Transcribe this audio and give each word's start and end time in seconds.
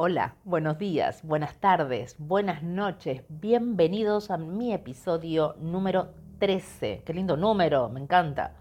Hola, 0.00 0.36
buenos 0.44 0.78
días, 0.78 1.24
buenas 1.24 1.56
tardes, 1.56 2.14
buenas 2.20 2.62
noches, 2.62 3.24
bienvenidos 3.28 4.30
a 4.30 4.36
mi 4.38 4.72
episodio 4.72 5.56
número 5.58 6.10
13. 6.38 7.02
Qué 7.04 7.12
lindo 7.12 7.36
número, 7.36 7.88
me 7.88 7.98
encanta. 7.98 8.52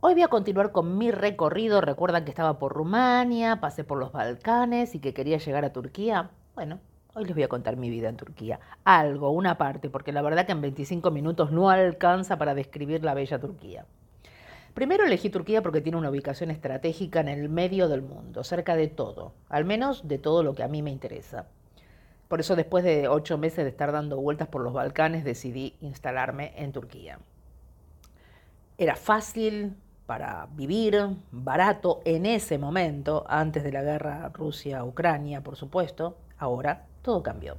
Hoy 0.00 0.12
voy 0.12 0.24
a 0.24 0.28
continuar 0.28 0.70
con 0.70 0.98
mi 0.98 1.10
recorrido. 1.10 1.80
Recuerdan 1.80 2.26
que 2.26 2.30
estaba 2.30 2.58
por 2.58 2.74
Rumania, 2.74 3.58
pasé 3.58 3.84
por 3.84 3.96
los 3.96 4.12
Balcanes 4.12 4.94
y 4.94 4.98
que 4.98 5.14
quería 5.14 5.38
llegar 5.38 5.64
a 5.64 5.72
Turquía. 5.72 6.28
Bueno, 6.54 6.78
hoy 7.14 7.24
les 7.24 7.32
voy 7.32 7.44
a 7.44 7.48
contar 7.48 7.78
mi 7.78 7.88
vida 7.88 8.10
en 8.10 8.18
Turquía. 8.18 8.60
Algo, 8.84 9.30
una 9.30 9.56
parte, 9.56 9.88
porque 9.88 10.12
la 10.12 10.20
verdad 10.20 10.44
que 10.44 10.52
en 10.52 10.60
25 10.60 11.10
minutos 11.10 11.52
no 11.52 11.70
alcanza 11.70 12.36
para 12.36 12.54
describir 12.54 13.02
la 13.02 13.14
bella 13.14 13.40
Turquía. 13.40 13.86
Primero 14.78 15.04
elegí 15.04 15.28
Turquía 15.28 15.60
porque 15.60 15.80
tiene 15.80 15.98
una 15.98 16.08
ubicación 16.08 16.52
estratégica 16.52 17.18
en 17.18 17.26
el 17.26 17.48
medio 17.48 17.88
del 17.88 18.00
mundo, 18.00 18.44
cerca 18.44 18.76
de 18.76 18.86
todo, 18.86 19.32
al 19.48 19.64
menos 19.64 20.06
de 20.06 20.18
todo 20.18 20.44
lo 20.44 20.54
que 20.54 20.62
a 20.62 20.68
mí 20.68 20.82
me 20.82 20.92
interesa. 20.92 21.48
Por 22.28 22.38
eso 22.38 22.54
después 22.54 22.84
de 22.84 23.08
ocho 23.08 23.38
meses 23.38 23.64
de 23.64 23.70
estar 23.70 23.90
dando 23.90 24.20
vueltas 24.20 24.46
por 24.46 24.62
los 24.62 24.72
Balcanes 24.72 25.24
decidí 25.24 25.74
instalarme 25.80 26.52
en 26.54 26.70
Turquía. 26.70 27.18
Era 28.78 28.94
fácil 28.94 29.74
para 30.06 30.46
vivir, 30.52 31.08
barato 31.32 32.00
en 32.04 32.24
ese 32.24 32.56
momento, 32.56 33.24
antes 33.28 33.64
de 33.64 33.72
la 33.72 33.82
guerra 33.82 34.30
Rusia-Ucrania, 34.32 35.40
por 35.40 35.56
supuesto. 35.56 36.18
Ahora 36.38 36.86
todo 37.02 37.20
cambió. 37.24 37.56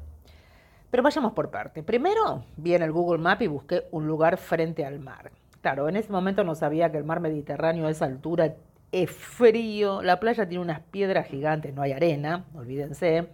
Pero 0.89 1.03
vayamos 1.03 1.33
por 1.33 1.51
parte. 1.51 1.83
Primero 1.83 2.45
vi 2.55 2.75
en 2.75 2.83
el 2.83 2.93
Google 2.93 3.21
Map 3.21 3.41
y 3.41 3.47
busqué 3.47 3.89
un 3.91 4.07
lugar 4.07 4.37
frente 4.37 4.85
al 4.85 5.01
mar. 5.01 5.33
Claro, 5.61 5.89
en 5.89 5.97
ese 5.97 6.11
momento 6.11 6.43
no 6.43 6.55
sabía 6.55 6.91
que 6.91 6.97
el 6.97 7.03
mar 7.03 7.19
Mediterráneo 7.19 7.87
a 7.87 7.91
esa 7.91 8.05
altura 8.05 8.55
es 8.91 9.11
frío, 9.11 10.01
la 10.01 10.19
playa 10.19 10.47
tiene 10.47 10.63
unas 10.63 10.79
piedras 10.79 11.27
gigantes, 11.27 11.73
no 11.73 11.81
hay 11.81 11.91
arena, 11.91 12.45
olvídense, 12.55 13.27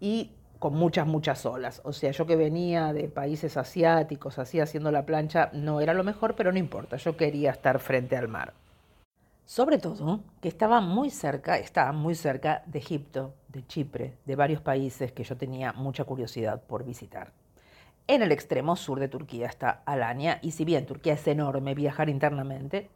y 0.00 0.30
con 0.58 0.74
muchas, 0.74 1.06
muchas 1.06 1.44
olas. 1.46 1.80
O 1.84 1.92
sea, 1.92 2.10
yo 2.12 2.26
que 2.26 2.36
venía 2.36 2.92
de 2.92 3.08
países 3.08 3.56
asiáticos, 3.56 4.38
así 4.38 4.60
haciendo 4.60 4.90
la 4.90 5.04
plancha, 5.04 5.50
no 5.52 5.80
era 5.80 5.94
lo 5.94 6.04
mejor, 6.04 6.34
pero 6.36 6.52
no 6.52 6.58
importa, 6.58 6.96
yo 6.96 7.16
quería 7.16 7.50
estar 7.50 7.78
frente 7.80 8.16
al 8.16 8.28
mar. 8.28 8.54
Sobre 9.44 9.78
todo 9.78 10.20
que 10.40 10.48
estaba 10.48 10.80
muy 10.80 11.10
cerca, 11.10 11.58
estaba 11.58 11.92
muy 11.92 12.14
cerca 12.14 12.62
de 12.66 12.78
Egipto, 12.78 13.34
de 13.48 13.66
Chipre, 13.66 14.14
de 14.26 14.36
varios 14.36 14.60
países 14.60 15.10
que 15.12 15.24
yo 15.24 15.36
tenía 15.36 15.72
mucha 15.72 16.04
curiosidad 16.04 16.62
por 16.62 16.84
visitar. 16.84 17.32
En 18.10 18.22
el 18.22 18.32
extremo 18.32 18.74
sur 18.74 19.00
de 19.00 19.08
Turquía 19.08 19.46
está 19.48 19.82
Alania 19.84 20.38
y 20.40 20.52
si 20.52 20.64
bien 20.64 20.86
Turquía 20.86 21.12
es 21.12 21.26
enorme, 21.28 21.74
viajar 21.74 22.08
internamente 22.08 22.88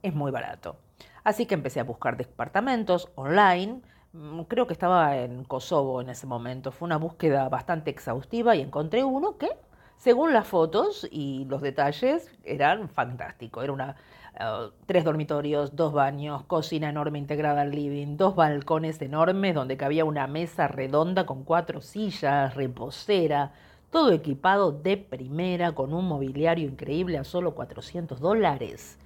es 0.00 0.14
muy 0.14 0.30
barato. 0.30 0.76
Así 1.24 1.46
que 1.46 1.54
empecé 1.54 1.80
a 1.80 1.84
buscar 1.84 2.16
departamentos 2.16 3.10
online. 3.16 3.80
Mm, 4.12 4.42
creo 4.42 4.68
que 4.68 4.72
estaba 4.72 5.16
en 5.16 5.42
Kosovo 5.42 6.00
en 6.00 6.08
ese 6.08 6.28
momento. 6.28 6.70
Fue 6.70 6.86
una 6.86 6.98
búsqueda 6.98 7.48
bastante 7.48 7.90
exhaustiva 7.90 8.54
y 8.54 8.60
encontré 8.60 9.02
uno 9.02 9.38
que, 9.38 9.48
según 9.96 10.32
las 10.32 10.46
fotos 10.46 11.04
y 11.10 11.46
los 11.46 11.62
detalles, 11.62 12.30
eran 12.44 12.88
fantásticos. 12.88 13.64
Era 13.64 13.72
una 13.72 13.96
eh, 14.38 14.70
tres 14.86 15.02
dormitorios, 15.02 15.74
dos 15.74 15.92
baños, 15.92 16.44
cocina 16.44 16.90
enorme 16.90 17.18
integrada 17.18 17.62
al 17.62 17.72
living, 17.72 18.16
dos 18.16 18.36
balcones 18.36 19.02
enormes 19.02 19.52
donde 19.52 19.76
cabía 19.76 20.04
una 20.04 20.28
mesa 20.28 20.68
redonda 20.68 21.26
con 21.26 21.42
cuatro 21.42 21.80
sillas, 21.80 22.54
reposera, 22.54 23.52
todo 23.90 24.12
equipado 24.12 24.70
de 24.72 24.96
primera, 24.96 25.72
con 25.72 25.92
un 25.92 26.06
mobiliario 26.06 26.68
increíble 26.68 27.18
a 27.18 27.24
solo 27.24 27.54
400 27.54 28.20
dólares. 28.20 28.98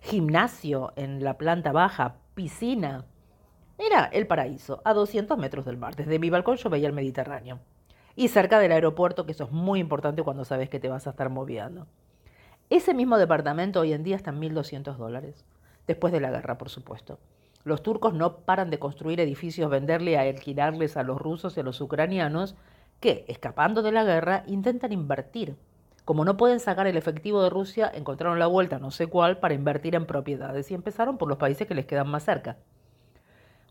Gimnasio 0.00 0.92
en 0.96 1.22
la 1.22 1.38
planta 1.38 1.72
baja, 1.72 2.16
piscina. 2.34 3.04
Era 3.78 4.04
el 4.06 4.26
paraíso, 4.26 4.82
a 4.84 4.92
200 4.92 5.38
metros 5.38 5.64
del 5.64 5.76
mar. 5.76 5.94
Desde 5.94 6.18
mi 6.18 6.30
balcón 6.30 6.56
yo 6.56 6.68
veía 6.68 6.88
el 6.88 6.92
Mediterráneo. 6.92 7.60
Y 8.16 8.28
cerca 8.28 8.58
del 8.58 8.72
aeropuerto, 8.72 9.24
que 9.24 9.32
eso 9.32 9.44
es 9.44 9.52
muy 9.52 9.80
importante 9.80 10.22
cuando 10.22 10.44
sabes 10.44 10.68
que 10.68 10.80
te 10.80 10.88
vas 10.88 11.06
a 11.06 11.10
estar 11.10 11.30
moviendo. 11.30 11.86
Ese 12.70 12.94
mismo 12.94 13.18
departamento 13.18 13.80
hoy 13.80 13.92
en 13.92 14.02
día 14.02 14.16
está 14.16 14.30
en 14.30 14.40
1.200 14.40 14.96
dólares. 14.96 15.44
Después 15.86 16.12
de 16.12 16.20
la 16.20 16.30
guerra, 16.30 16.58
por 16.58 16.70
supuesto. 16.70 17.18
Los 17.62 17.82
turcos 17.82 18.14
no 18.14 18.38
paran 18.38 18.70
de 18.70 18.78
construir 18.78 19.20
edificios, 19.20 19.70
venderle 19.70 20.12
y 20.12 20.16
alquilarles 20.16 20.96
a 20.96 21.02
los 21.02 21.20
rusos 21.20 21.56
y 21.56 21.60
a 21.60 21.62
los 21.62 21.80
ucranianos 21.80 22.56
que, 23.00 23.24
escapando 23.28 23.82
de 23.82 23.92
la 23.92 24.04
guerra, 24.04 24.44
intentan 24.46 24.92
invertir. 24.92 25.56
Como 26.04 26.24
no 26.24 26.36
pueden 26.36 26.60
sacar 26.60 26.86
el 26.86 26.96
efectivo 26.98 27.42
de 27.42 27.50
Rusia, 27.50 27.90
encontraron 27.94 28.38
la 28.38 28.46
vuelta, 28.46 28.78
no 28.78 28.90
sé 28.90 29.06
cuál, 29.06 29.38
para 29.38 29.54
invertir 29.54 29.94
en 29.94 30.04
propiedades 30.04 30.70
y 30.70 30.74
empezaron 30.74 31.16
por 31.16 31.28
los 31.28 31.38
países 31.38 31.66
que 31.66 31.74
les 31.74 31.86
quedan 31.86 32.08
más 32.08 32.24
cerca. 32.24 32.58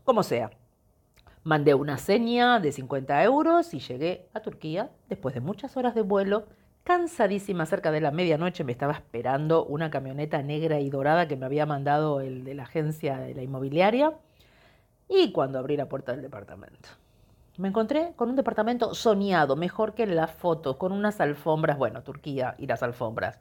Como 0.02 0.22
sea, 0.22 0.50
mandé 1.44 1.74
una 1.74 1.96
seña 1.96 2.58
de 2.58 2.72
50 2.72 3.22
euros 3.22 3.72
y 3.72 3.78
llegué 3.78 4.28
a 4.34 4.40
Turquía 4.40 4.90
después 5.08 5.34
de 5.34 5.40
muchas 5.40 5.76
horas 5.76 5.94
de 5.94 6.02
vuelo. 6.02 6.46
Cansadísima, 6.82 7.66
cerca 7.66 7.92
de 7.92 8.00
la 8.00 8.10
medianoche 8.10 8.64
me 8.64 8.72
estaba 8.72 8.94
esperando 8.94 9.64
una 9.64 9.90
camioneta 9.90 10.42
negra 10.42 10.80
y 10.80 10.90
dorada 10.90 11.28
que 11.28 11.36
me 11.36 11.46
había 11.46 11.66
mandado 11.66 12.20
el 12.20 12.44
de 12.44 12.54
la 12.54 12.64
agencia 12.64 13.16
de 13.18 13.34
la 13.34 13.42
inmobiliaria. 13.42 14.12
Y 15.08 15.32
cuando 15.32 15.58
abrí 15.58 15.76
la 15.76 15.88
puerta 15.88 16.12
del 16.12 16.22
departamento, 16.22 16.88
me 17.56 17.68
encontré 17.68 18.12
con 18.16 18.30
un 18.30 18.36
departamento 18.36 18.94
soñado, 18.94 19.54
mejor 19.54 19.94
que 19.94 20.06
las 20.06 20.32
fotos, 20.32 20.76
con 20.76 20.92
unas 20.92 21.20
alfombras, 21.20 21.78
bueno, 21.78 22.02
Turquía 22.02 22.54
y 22.58 22.66
las 22.66 22.82
alfombras. 22.82 23.38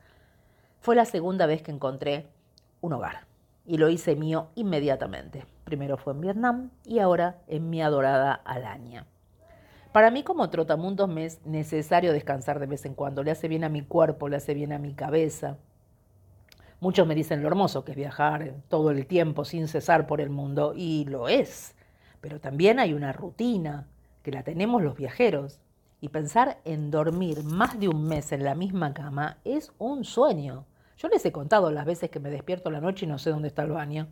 Fue 0.80 0.96
la 0.96 1.06
segunda 1.06 1.46
vez 1.46 1.62
que 1.62 1.72
encontré 1.72 2.28
un 2.82 2.94
hogar 2.94 3.26
y 3.66 3.78
lo 3.78 3.90
hice 3.90 4.16
mío 4.16 4.50
inmediatamente. 4.56 5.46
Primero 5.64 5.98
fue 5.98 6.14
en 6.14 6.22
Vietnam 6.22 6.70
y 6.86 7.00
ahora 7.00 7.38
en 7.48 7.70
mi 7.70 7.82
adorada 7.82 8.34
Alania. 8.34 9.06
Para 9.92 10.12
mí 10.12 10.24
como 10.24 10.50
trotamundos 10.50 11.08
me 11.08 11.26
es 11.26 11.46
necesario 11.46 12.14
descansar 12.14 12.60
de 12.60 12.66
vez 12.66 12.86
en 12.86 12.96
cuando. 12.96 13.24
Le 13.24 13.32
hace 13.32 13.48
bien 13.48 13.64
a 13.64 13.70
mi 13.70 13.84
cuerpo, 13.84 14.28
le 14.28 14.36
hace 14.36 14.54
bien 14.54 14.74
a 14.74 14.80
mi 14.80 14.94
cabeza. 14.94 15.58
Muchos 16.80 17.08
me 17.08 17.16
dicen 17.16 17.42
lo 17.42 17.48
hermoso 17.48 17.86
que 17.86 17.92
es 17.92 17.98
viajar 17.98 18.56
todo 18.68 18.92
el 18.92 19.06
tiempo 19.08 19.46
sin 19.46 19.68
cesar 19.68 20.06
por 20.06 20.20
el 20.20 20.30
mundo 20.30 20.74
y 20.76 21.06
lo 21.06 21.30
es. 21.30 21.76
Pero 22.22 22.40
también 22.40 22.80
hay 22.80 22.94
una 22.94 23.14
rutina, 23.14 23.88
que 24.24 24.32
la 24.32 24.44
tenemos 24.44 24.82
los 24.82 24.96
viajeros. 24.96 25.60
Y 26.02 26.10
pensar 26.10 26.58
en 26.66 26.92
dormir 26.92 27.44
más 27.44 27.80
de 27.80 27.88
un 27.88 28.08
mes 28.08 28.32
en 28.32 28.44
la 28.44 28.56
misma 28.56 28.94
cama 28.94 29.38
es 29.46 29.72
un 29.78 30.04
sueño. 30.04 30.66
Yo 30.98 31.08
les 31.08 31.26
he 31.26 31.32
contado 31.32 31.72
las 31.72 31.86
veces 31.86 32.10
que 32.10 32.20
me 32.20 32.30
despierto 32.30 32.72
la 32.72 32.82
noche 32.82 33.06
y 33.06 33.10
no 33.10 33.20
sé 33.20 33.30
dónde 33.30 33.48
está 33.48 33.64
el 33.64 33.72
baño. 33.72 34.08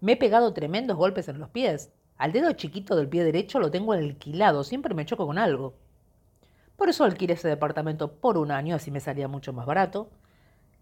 Me 0.00 0.12
he 0.12 0.16
pegado 0.16 0.52
tremendos 0.52 0.96
golpes 0.96 1.28
en 1.28 1.38
los 1.38 1.48
pies. 1.48 1.92
Al 2.18 2.32
dedo 2.32 2.52
chiquito 2.52 2.96
del 2.96 3.08
pie 3.08 3.24
derecho 3.24 3.60
lo 3.60 3.70
tengo 3.70 3.92
alquilado, 3.92 4.64
siempre 4.64 4.94
me 4.94 5.06
choco 5.06 5.26
con 5.26 5.38
algo. 5.38 5.74
Por 6.76 6.88
eso 6.88 7.04
alquilé 7.04 7.34
ese 7.34 7.48
departamento 7.48 8.12
por 8.12 8.38
un 8.38 8.50
año, 8.50 8.74
así 8.74 8.90
me 8.90 9.00
salía 9.00 9.28
mucho 9.28 9.52
más 9.52 9.66
barato. 9.66 10.10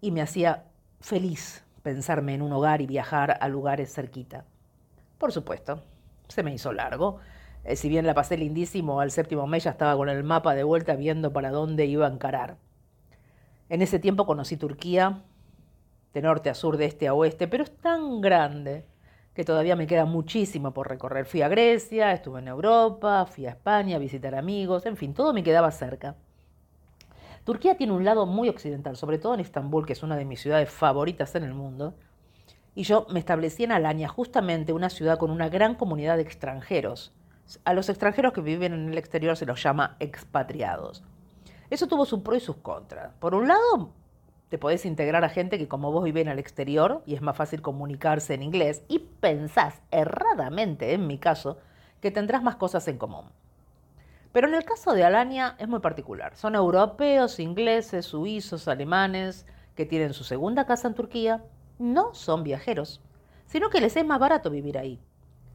Y 0.00 0.10
me 0.10 0.22
hacía 0.22 0.64
feliz 1.00 1.64
pensarme 1.82 2.34
en 2.34 2.42
un 2.42 2.52
hogar 2.52 2.80
y 2.80 2.86
viajar 2.86 3.36
a 3.40 3.48
lugares 3.48 3.92
cerquita. 3.92 4.44
Por 5.18 5.32
supuesto, 5.32 5.82
se 6.28 6.42
me 6.42 6.54
hizo 6.54 6.72
largo. 6.72 7.18
Eh, 7.64 7.76
si 7.76 7.88
bien 7.88 8.06
la 8.06 8.14
pasé 8.14 8.36
lindísimo, 8.36 9.00
al 9.00 9.10
séptimo 9.10 9.46
mes 9.46 9.64
ya 9.64 9.70
estaba 9.70 9.96
con 9.96 10.08
el 10.08 10.24
mapa 10.24 10.54
de 10.54 10.64
vuelta 10.64 10.96
viendo 10.96 11.32
para 11.32 11.50
dónde 11.50 11.86
iba 11.86 12.06
a 12.06 12.10
encarar. 12.10 12.56
En 13.68 13.82
ese 13.82 13.98
tiempo 13.98 14.26
conocí 14.26 14.56
Turquía, 14.56 15.22
de 16.12 16.22
norte 16.22 16.50
a 16.50 16.54
sur, 16.54 16.76
de 16.76 16.86
este 16.86 17.06
a 17.06 17.14
oeste, 17.14 17.48
pero 17.48 17.62
es 17.62 17.76
tan 17.76 18.20
grande 18.20 18.84
que 19.34 19.44
todavía 19.44 19.76
me 19.76 19.86
queda 19.86 20.06
muchísimo 20.06 20.72
por 20.72 20.88
recorrer. 20.88 21.24
Fui 21.26 21.42
a 21.42 21.48
Grecia, 21.48 22.12
estuve 22.12 22.40
en 22.40 22.48
Europa, 22.48 23.26
fui 23.26 23.46
a 23.46 23.50
España 23.50 23.96
a 23.96 24.00
visitar 24.00 24.34
amigos, 24.34 24.86
en 24.86 24.96
fin, 24.96 25.14
todo 25.14 25.32
me 25.32 25.44
quedaba 25.44 25.70
cerca. 25.70 26.16
Turquía 27.44 27.76
tiene 27.76 27.92
un 27.92 28.04
lado 28.04 28.26
muy 28.26 28.48
occidental, 28.48 28.96
sobre 28.96 29.18
todo 29.18 29.34
en 29.34 29.40
Estambul, 29.40 29.86
que 29.86 29.92
es 29.92 30.02
una 30.02 30.16
de 30.16 30.24
mis 30.24 30.40
ciudades 30.40 30.70
favoritas 30.70 31.34
en 31.36 31.44
el 31.44 31.54
mundo. 31.54 31.94
Y 32.74 32.82
yo 32.82 33.06
me 33.10 33.18
establecí 33.18 33.64
en 33.64 33.72
Alania, 33.72 34.08
justamente 34.08 34.72
una 34.72 34.90
ciudad 34.90 35.18
con 35.18 35.30
una 35.30 35.48
gran 35.48 35.74
comunidad 35.74 36.16
de 36.16 36.22
extranjeros, 36.22 37.12
a 37.64 37.74
los 37.74 37.88
extranjeros 37.88 38.32
que 38.32 38.40
viven 38.40 38.72
en 38.72 38.88
el 38.90 38.98
exterior 38.98 39.36
se 39.36 39.46
los 39.46 39.62
llama 39.62 39.96
expatriados. 39.98 41.02
Eso 41.70 41.86
tuvo 41.86 42.04
sus 42.04 42.20
pros 42.20 42.38
y 42.38 42.44
sus 42.44 42.56
contras. 42.56 43.12
Por 43.18 43.34
un 43.34 43.48
lado, 43.48 43.92
te 44.48 44.58
podés 44.58 44.84
integrar 44.84 45.24
a 45.24 45.28
gente 45.28 45.58
que 45.58 45.68
como 45.68 45.92
vos 45.92 46.04
viven 46.04 46.28
al 46.28 46.38
exterior 46.38 47.02
y 47.06 47.14
es 47.14 47.22
más 47.22 47.36
fácil 47.36 47.62
comunicarse 47.62 48.34
en 48.34 48.42
inglés 48.42 48.82
y 48.88 48.98
pensás 48.98 49.80
erradamente, 49.90 50.92
en 50.92 51.06
mi 51.06 51.18
caso, 51.18 51.58
que 52.00 52.10
tendrás 52.10 52.42
más 52.42 52.56
cosas 52.56 52.86
en 52.88 52.98
común. 52.98 53.26
Pero 54.32 54.48
en 54.48 54.54
el 54.54 54.64
caso 54.64 54.92
de 54.92 55.04
Alania 55.04 55.56
es 55.58 55.68
muy 55.68 55.80
particular. 55.80 56.36
Son 56.36 56.54
europeos, 56.54 57.40
ingleses, 57.40 58.06
suizos, 58.06 58.68
alemanes, 58.68 59.46
que 59.74 59.86
tienen 59.86 60.14
su 60.14 60.24
segunda 60.24 60.66
casa 60.66 60.88
en 60.88 60.94
Turquía. 60.94 61.44
No 61.78 62.14
son 62.14 62.42
viajeros, 62.42 63.00
sino 63.46 63.70
que 63.70 63.80
les 63.80 63.96
es 63.96 64.04
más 64.04 64.20
barato 64.20 64.50
vivir 64.50 64.78
ahí. 64.78 65.00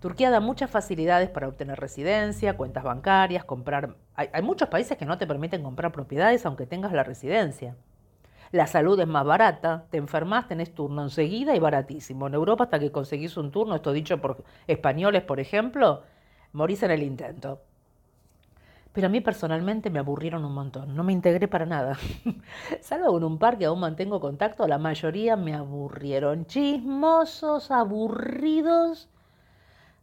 Turquía 0.06 0.30
da 0.30 0.40
muchas 0.40 0.70
facilidades 0.70 1.32
para 1.32 1.48
obtener 1.48 1.80
residencia, 1.80 2.56
cuentas 2.56 2.84
bancarias, 2.84 3.44
comprar... 3.44 3.96
Hay, 4.14 4.44
muchos 4.44 4.70
países 4.70 5.00
que 5.00 5.06
no 5.08 5.18
te 5.18 5.26
permiten 5.26 5.64
comprar 5.64 5.92
propiedades 5.92 6.46
aunque 6.46 6.68
tengas 6.68 6.94
la 6.94 7.04
residencia. 7.04 7.76
La 8.52 8.68
salud 8.68 9.00
es 9.00 9.08
más 9.08 9.26
barata, 9.26 9.88
te 9.90 9.98
enfermas, 9.98 10.48
tenés 10.48 10.76
turno 10.76 11.02
enseguida 11.02 11.56
y 11.56 11.60
baratísimo. 11.60 12.28
En 12.28 12.36
Europa 12.36 12.66
hasta 12.66 12.78
que 12.78 12.92
conseguís 12.92 13.36
un 13.36 13.50
turno, 13.50 13.74
esto 13.74 13.94
dicho 13.94 14.22
por 14.22 14.44
españoles, 14.68 15.24
por 15.24 15.40
ejemplo, 15.40 16.04
morís 16.54 16.84
en 16.84 16.92
el 16.92 17.02
intento. 17.02 17.64
Pero 18.94 19.08
a 19.08 19.10
mí 19.10 19.22
personalmente 19.22 19.90
me 19.90 19.98
aburrieron 19.98 20.46
un 20.46 20.54
montón, 20.54 20.96
no 20.96 21.04
me 21.04 21.14
integré 21.14 21.48
para 21.48 21.66
nada. 21.66 21.98
Salvo 22.80 23.18
en 23.18 23.24
un 23.24 23.40
par 23.40 23.58
que 23.58 23.66
aún 23.66 23.80
mantengo 23.80 24.20
contacto, 24.20 24.68
la 24.68 24.78
mayoría 24.78 25.36
me 25.36 25.56
aburrieron. 25.56 26.46
Chismosos, 26.46 27.72
aburridos. 27.72 29.10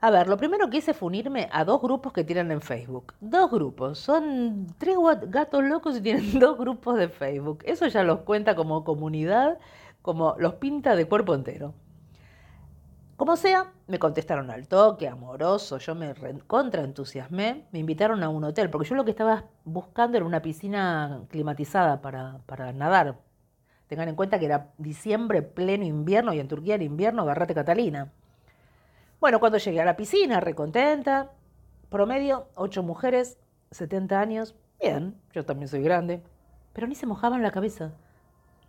A 0.05 0.11
ver, 0.11 0.27
lo 0.27 0.37
primero 0.37 0.69
que 0.69 0.79
hice 0.79 0.95
fue 0.95 1.07
unirme 1.07 1.49
a 1.53 1.65
dos 1.65 1.81
grupos 1.81 2.13
que 2.13 2.25
tienen 2.25 2.51
en 2.51 2.61
Facebook. 2.61 3.15
Dos 3.21 3.49
grupos. 3.53 4.01
Son 4.01 4.67
tres 4.77 4.97
gatos 5.29 5.63
locos 5.63 5.97
y 5.97 6.01
tienen 6.01 6.39
dos 6.41 6.59
grupos 6.59 6.99
de 6.99 7.09
Facebook. 7.09 7.61
Eso 7.65 7.87
ya 7.87 8.03
los 8.03 8.23
cuenta 8.23 8.57
como 8.57 8.83
comunidad, 8.83 9.61
como 10.03 10.35
los 10.39 10.55
pinta 10.55 10.97
de 10.97 11.07
cuerpo 11.07 11.37
entero. 11.37 11.73
Como 13.17 13.37
sea, 13.37 13.73
me 13.87 14.01
contestaron 14.01 14.51
al 14.51 14.67
toque, 14.67 15.07
amoroso, 15.07 15.79
yo 15.79 15.95
me 15.95 16.13
contraentusiasmé, 16.49 17.69
me 17.71 17.79
invitaron 17.79 18.25
a 18.25 18.29
un 18.29 18.43
hotel, 18.43 18.71
porque 18.71 18.89
yo 18.89 18.97
lo 18.97 19.05
que 19.05 19.13
estaba 19.13 19.45
buscando 19.65 20.17
era 20.17 20.27
una 20.27 20.43
piscina 20.43 21.21
climatizada 21.29 22.03
para, 22.03 22.73
nadar. 22.73 23.21
Tengan 23.87 24.09
en 24.09 24.17
cuenta 24.17 24.41
que 24.41 24.47
era 24.47 24.73
diciembre, 24.79 25.43
pleno 25.43 25.85
invierno, 25.85 26.33
y 26.35 26.41
en 26.41 26.49
Turquía 26.49 26.75
era 26.75 26.83
invierno, 26.83 27.23
agarrate 27.23 27.55
Catalina. 27.55 28.11
Bueno, 29.23 29.39
cuando 29.39 29.59
llegué 29.59 29.81
a 29.81 29.85
la 29.85 29.95
piscina, 29.95 30.41
recontenta, 30.41 31.31
promedio, 31.91 32.49
ocho 32.57 32.83
mujeres, 32.83 33.39
70 33.71 34.19
años, 34.19 34.57
bien, 34.81 35.15
yo 35.33 35.45
también 35.45 35.69
soy 35.69 35.81
grande, 35.81 36.25
pero 36.73 36.89
ni 36.89 36.97
se 36.97 37.07
mojaban 37.07 37.41
la 37.41 37.53
cabeza. 37.53 37.93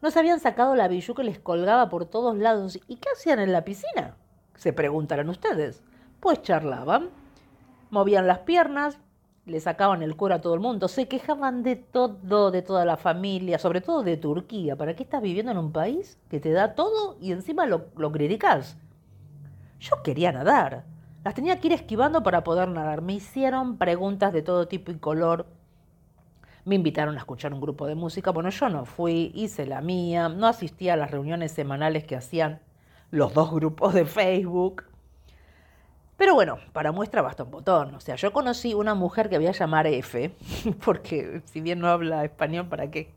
No 0.03 0.11
se 0.11 0.19
habían 0.19 0.39
sacado 0.39 0.75
la 0.75 0.87
billú 0.87 1.15
que 1.15 1.23
les 1.23 1.39
colgaba 1.39 1.89
por 1.89 2.05
todos 2.05 2.37
lados. 2.37 2.79
¿Y 2.87 2.97
qué 2.97 3.09
hacían 3.15 3.39
en 3.39 3.51
la 3.51 3.65
piscina? 3.65 4.15
Se 4.53 4.73
preguntarán 4.73 5.27
ustedes. 5.27 5.81
Pues 6.19 6.43
charlaban, 6.43 7.09
movían 7.89 8.27
las 8.27 8.41
piernas, 8.41 8.99
le 9.47 9.59
sacaban 9.59 10.03
el 10.03 10.15
cuero 10.15 10.35
a 10.35 10.41
todo 10.41 10.53
el 10.53 10.59
mundo, 10.59 10.87
se 10.87 11.07
quejaban 11.07 11.63
de 11.63 11.77
todo, 11.77 12.51
de 12.51 12.61
toda 12.61 12.85
la 12.85 12.97
familia, 12.97 13.57
sobre 13.57 13.81
todo 13.81 14.03
de 14.03 14.17
Turquía. 14.17 14.75
¿Para 14.75 14.95
qué 14.95 15.01
estás 15.01 15.23
viviendo 15.23 15.51
en 15.51 15.57
un 15.57 15.71
país 15.71 16.19
que 16.29 16.39
te 16.39 16.51
da 16.51 16.75
todo 16.75 17.17
y 17.19 17.31
encima 17.31 17.65
lo, 17.65 17.87
lo 17.95 18.11
criticas? 18.11 18.77
Yo 19.83 20.01
quería 20.01 20.31
nadar. 20.31 20.85
Las 21.25 21.33
tenía 21.33 21.59
que 21.59 21.67
ir 21.67 21.73
esquivando 21.73 22.23
para 22.23 22.45
poder 22.45 22.69
nadar. 22.69 23.01
Me 23.01 23.13
hicieron 23.15 23.77
preguntas 23.77 24.31
de 24.31 24.41
todo 24.41 24.65
tipo 24.69 24.93
y 24.93 24.97
color. 24.97 25.45
Me 26.63 26.75
invitaron 26.75 27.15
a 27.15 27.17
escuchar 27.17 27.53
un 27.53 27.59
grupo 27.59 27.85
de 27.85 27.93
música. 27.93 28.31
Bueno, 28.31 28.49
yo 28.49 28.69
no 28.69 28.85
fui, 28.85 29.33
hice 29.35 29.65
la 29.65 29.81
mía, 29.81 30.29
no 30.29 30.47
asistí 30.47 30.87
a 30.87 30.95
las 30.95 31.11
reuniones 31.11 31.51
semanales 31.51 32.05
que 32.05 32.15
hacían 32.15 32.61
los 33.11 33.33
dos 33.33 33.51
grupos 33.51 33.93
de 33.93 34.05
Facebook. 34.05 34.85
Pero 36.15 36.33
bueno, 36.33 36.59
para 36.71 36.93
muestra 36.93 37.21
basta 37.21 37.43
un 37.43 37.51
botón. 37.51 37.93
O 37.95 37.99
sea, 37.99 38.15
yo 38.15 38.31
conocí 38.31 38.73
una 38.73 38.95
mujer 38.95 39.29
que 39.29 39.37
voy 39.37 39.47
a 39.47 39.51
llamar 39.51 39.85
F, 39.87 40.33
porque 40.85 41.41
si 41.43 41.59
bien 41.59 41.79
no 41.79 41.89
habla 41.89 42.23
español, 42.23 42.69
¿para 42.69 42.89
qué? 42.89 43.11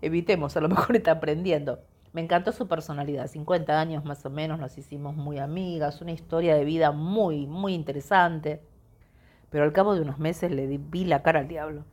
Evitemos, 0.00 0.56
a 0.56 0.60
lo 0.60 0.68
mejor 0.68 0.94
está 0.94 1.10
aprendiendo. 1.10 1.80
Me 2.14 2.20
encantó 2.20 2.52
su 2.52 2.68
personalidad, 2.68 3.26
50 3.26 3.80
años 3.80 4.04
más 4.04 4.24
o 4.24 4.30
menos, 4.30 4.60
nos 4.60 4.78
hicimos 4.78 5.16
muy 5.16 5.40
amigas, 5.40 6.00
una 6.00 6.12
historia 6.12 6.54
de 6.54 6.64
vida 6.64 6.92
muy, 6.92 7.48
muy 7.48 7.74
interesante. 7.74 8.62
Pero 9.50 9.64
al 9.64 9.72
cabo 9.72 9.96
de 9.96 10.02
unos 10.02 10.20
meses 10.20 10.52
le 10.52 10.78
vi 10.78 11.04
la 11.04 11.24
cara 11.24 11.40
al 11.40 11.48
diablo. 11.48 11.84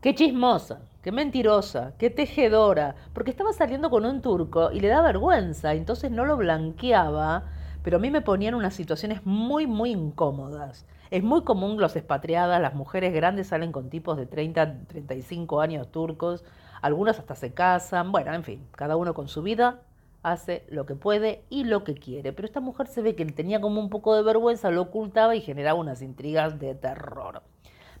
Qué 0.00 0.14
chismosa, 0.14 0.80
qué 1.02 1.12
mentirosa, 1.12 1.92
qué 1.98 2.08
tejedora, 2.08 2.94
porque 3.12 3.30
estaba 3.30 3.52
saliendo 3.52 3.90
con 3.90 4.06
un 4.06 4.22
turco 4.22 4.72
y 4.72 4.80
le 4.80 4.88
da 4.88 5.02
vergüenza, 5.02 5.74
entonces 5.74 6.10
no 6.10 6.24
lo 6.24 6.38
blanqueaba, 6.38 7.44
pero 7.82 7.98
a 7.98 8.00
mí 8.00 8.10
me 8.10 8.22
ponía 8.22 8.48
en 8.48 8.54
unas 8.54 8.72
situaciones 8.72 9.26
muy, 9.26 9.66
muy 9.66 9.90
incómodas. 9.90 10.86
Es 11.10 11.22
muy 11.22 11.44
común 11.44 11.78
los 11.78 11.96
expatriadas, 11.96 12.62
las 12.62 12.74
mujeres 12.74 13.12
grandes 13.12 13.48
salen 13.48 13.72
con 13.72 13.90
tipos 13.90 14.16
de 14.16 14.24
30, 14.24 14.86
35 14.86 15.60
años 15.60 15.92
turcos, 15.92 16.44
algunas 16.82 17.18
hasta 17.18 17.34
se 17.34 17.52
casan, 17.54 18.12
bueno, 18.12 18.32
en 18.34 18.44
fin, 18.44 18.66
cada 18.72 18.96
uno 18.96 19.14
con 19.14 19.28
su 19.28 19.42
vida 19.42 19.82
hace 20.22 20.66
lo 20.68 20.86
que 20.86 20.96
puede 20.96 21.44
y 21.50 21.64
lo 21.64 21.84
que 21.84 21.94
quiere. 21.94 22.32
Pero 22.32 22.46
esta 22.46 22.60
mujer 22.60 22.88
se 22.88 23.02
ve 23.02 23.14
que 23.14 23.24
tenía 23.26 23.60
como 23.60 23.80
un 23.80 23.90
poco 23.90 24.16
de 24.16 24.22
vergüenza, 24.22 24.70
lo 24.70 24.82
ocultaba 24.82 25.36
y 25.36 25.40
generaba 25.40 25.78
unas 25.78 26.02
intrigas 26.02 26.58
de 26.58 26.74
terror. 26.74 27.42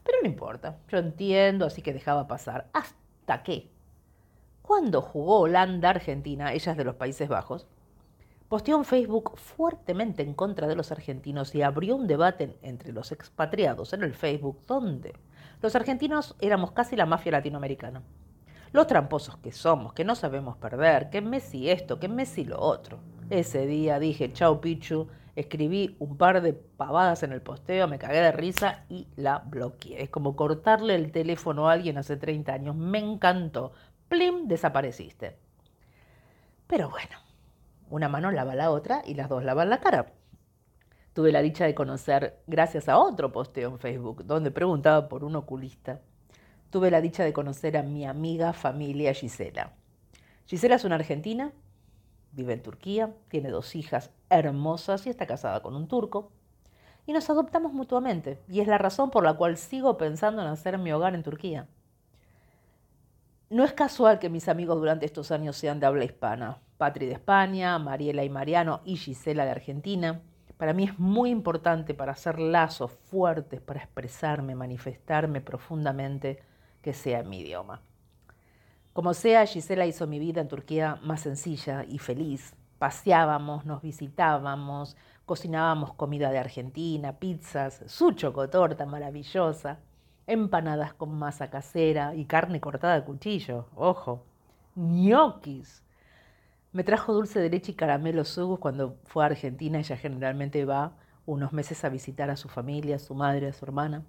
Pero 0.02 0.18
no 0.22 0.28
importa, 0.28 0.78
yo 0.88 0.98
entiendo, 0.98 1.66
así 1.66 1.82
que 1.82 1.92
dejaba 1.92 2.26
pasar. 2.26 2.68
¿Hasta 2.72 3.42
qué? 3.42 3.70
Cuando 4.62 5.02
jugó 5.02 5.40
Holanda-Argentina, 5.40 6.52
ella 6.52 6.72
es 6.72 6.78
de 6.78 6.84
los 6.84 6.96
Países 6.96 7.28
Bajos, 7.28 7.68
posteó 8.48 8.76
en 8.76 8.84
Facebook 8.84 9.36
fuertemente 9.36 10.22
en 10.22 10.34
contra 10.34 10.66
de 10.66 10.76
los 10.76 10.90
argentinos 10.92 11.54
y 11.54 11.62
abrió 11.62 11.96
un 11.96 12.06
debate 12.06 12.58
entre 12.62 12.92
los 12.92 13.12
expatriados 13.12 13.92
en 13.92 14.02
el 14.02 14.14
Facebook 14.14 14.58
donde 14.66 15.14
los 15.62 15.74
argentinos 15.74 16.36
éramos 16.40 16.72
casi 16.72 16.96
la 16.96 17.06
mafia 17.06 17.32
latinoamericana. 17.32 18.02
Los 18.72 18.86
tramposos 18.86 19.36
que 19.38 19.52
somos, 19.52 19.92
que 19.92 20.04
no 20.04 20.14
sabemos 20.14 20.56
perder, 20.56 21.10
que 21.10 21.20
Messi 21.20 21.70
esto, 21.70 21.98
que 21.98 22.08
Messi 22.08 22.44
lo 22.44 22.60
otro. 22.60 22.98
Ese 23.30 23.66
día 23.66 23.98
dije, 23.98 24.32
chao 24.32 24.60
Pichu, 24.60 25.08
escribí 25.34 25.96
un 25.98 26.16
par 26.16 26.40
de 26.42 26.52
pavadas 26.52 27.22
en 27.22 27.32
el 27.32 27.42
posteo, 27.42 27.88
me 27.88 27.98
cagué 27.98 28.20
de 28.20 28.32
risa 28.32 28.84
y 28.88 29.06
la 29.16 29.38
bloqueé. 29.38 30.02
Es 30.02 30.10
como 30.10 30.36
cortarle 30.36 30.94
el 30.94 31.12
teléfono 31.12 31.68
a 31.68 31.72
alguien 31.72 31.98
hace 31.98 32.16
30 32.16 32.52
años. 32.52 32.76
Me 32.76 32.98
encantó. 32.98 33.72
Plim, 34.08 34.46
desapareciste. 34.48 35.38
Pero 36.66 36.88
bueno, 36.90 37.16
una 37.90 38.08
mano 38.08 38.30
lava 38.30 38.54
la 38.54 38.70
otra 38.70 39.02
y 39.04 39.14
las 39.14 39.28
dos 39.28 39.44
lavan 39.44 39.70
la 39.70 39.80
cara. 39.80 40.12
Tuve 41.12 41.32
la 41.32 41.40
dicha 41.40 41.64
de 41.64 41.74
conocer, 41.74 42.42
gracias 42.46 42.88
a 42.88 42.98
otro 42.98 43.32
posteo 43.32 43.70
en 43.70 43.78
Facebook, 43.78 44.24
donde 44.24 44.50
preguntaba 44.50 45.08
por 45.08 45.24
un 45.24 45.36
oculista, 45.36 46.00
tuve 46.70 46.90
la 46.90 47.00
dicha 47.00 47.24
de 47.24 47.32
conocer 47.32 47.76
a 47.76 47.82
mi 47.82 48.06
amiga 48.06 48.52
familia 48.52 49.14
Gisela. 49.14 49.72
Gisela 50.46 50.76
es 50.76 50.84
una 50.84 50.96
argentina 50.96 51.52
Vive 52.36 52.52
en 52.52 52.62
Turquía, 52.62 53.14
tiene 53.28 53.48
dos 53.48 53.74
hijas 53.74 54.10
hermosas 54.28 55.06
y 55.06 55.10
está 55.10 55.26
casada 55.26 55.62
con 55.62 55.74
un 55.74 55.88
turco. 55.88 56.32
Y 57.06 57.14
nos 57.14 57.30
adoptamos 57.30 57.72
mutuamente, 57.72 58.42
y 58.46 58.60
es 58.60 58.68
la 58.68 58.76
razón 58.76 59.10
por 59.10 59.24
la 59.24 59.32
cual 59.34 59.56
sigo 59.56 59.96
pensando 59.96 60.42
en 60.42 60.48
hacer 60.48 60.76
mi 60.76 60.92
hogar 60.92 61.14
en 61.14 61.22
Turquía. 61.22 61.66
No 63.48 63.64
es 63.64 63.72
casual 63.72 64.18
que 64.18 64.28
mis 64.28 64.50
amigos 64.50 64.76
durante 64.76 65.06
estos 65.06 65.30
años 65.30 65.56
sean 65.56 65.80
de 65.80 65.86
habla 65.86 66.04
hispana. 66.04 66.58
Patri 66.76 67.06
de 67.06 67.12
España, 67.12 67.78
Mariela 67.78 68.22
y 68.22 68.28
Mariano 68.28 68.82
y 68.84 68.96
Gisela 68.96 69.46
de 69.46 69.52
Argentina. 69.52 70.20
Para 70.58 70.74
mí 70.74 70.84
es 70.84 70.98
muy 70.98 71.30
importante 71.30 71.94
para 71.94 72.12
hacer 72.12 72.38
lazos 72.38 72.90
fuertes, 72.90 73.62
para 73.62 73.80
expresarme, 73.80 74.54
manifestarme 74.54 75.40
profundamente, 75.40 76.42
que 76.86 76.92
sea 76.92 77.18
en 77.18 77.28
mi 77.28 77.40
idioma. 77.40 77.80
Como 78.92 79.12
sea, 79.12 79.44
Gisela 79.44 79.86
hizo 79.86 80.06
mi 80.06 80.20
vida 80.20 80.40
en 80.40 80.46
Turquía 80.46 81.00
más 81.02 81.22
sencilla 81.22 81.84
y 81.84 81.98
feliz. 81.98 82.54
Paseábamos, 82.78 83.66
nos 83.66 83.82
visitábamos, 83.82 84.96
cocinábamos 85.24 85.94
comida 85.94 86.30
de 86.30 86.38
Argentina, 86.38 87.18
pizzas, 87.18 87.82
su 87.86 88.12
chocotorta 88.12 88.86
maravillosa, 88.86 89.80
empanadas 90.28 90.94
con 90.94 91.12
masa 91.18 91.50
casera 91.50 92.14
y 92.14 92.24
carne 92.24 92.60
cortada 92.60 92.94
a 92.94 93.04
cuchillo, 93.04 93.66
ojo, 93.74 94.22
ñoquis. 94.76 95.82
Me 96.70 96.84
trajo 96.84 97.12
dulce 97.12 97.40
de 97.40 97.50
leche 97.50 97.72
y 97.72 97.74
caramelo 97.74 98.24
sugus 98.24 98.60
cuando 98.60 98.94
fue 99.06 99.24
a 99.24 99.26
Argentina. 99.26 99.80
Ella 99.80 99.96
generalmente 99.96 100.64
va 100.64 100.92
unos 101.26 101.52
meses 101.52 101.84
a 101.84 101.88
visitar 101.88 102.30
a 102.30 102.36
su 102.36 102.48
familia, 102.48 102.94
a 102.94 103.00
su 103.00 103.16
madre, 103.16 103.48
a 103.48 103.52
su 103.52 103.64
hermana. 103.64 104.04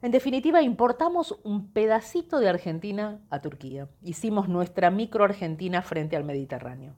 En 0.00 0.12
definitiva, 0.12 0.62
importamos 0.62 1.40
un 1.42 1.72
pedacito 1.72 2.38
de 2.38 2.48
Argentina 2.48 3.20
a 3.30 3.40
Turquía. 3.40 3.88
Hicimos 4.00 4.48
nuestra 4.48 4.90
micro 4.90 5.24
Argentina 5.24 5.82
frente 5.82 6.14
al 6.14 6.22
Mediterráneo. 6.22 6.94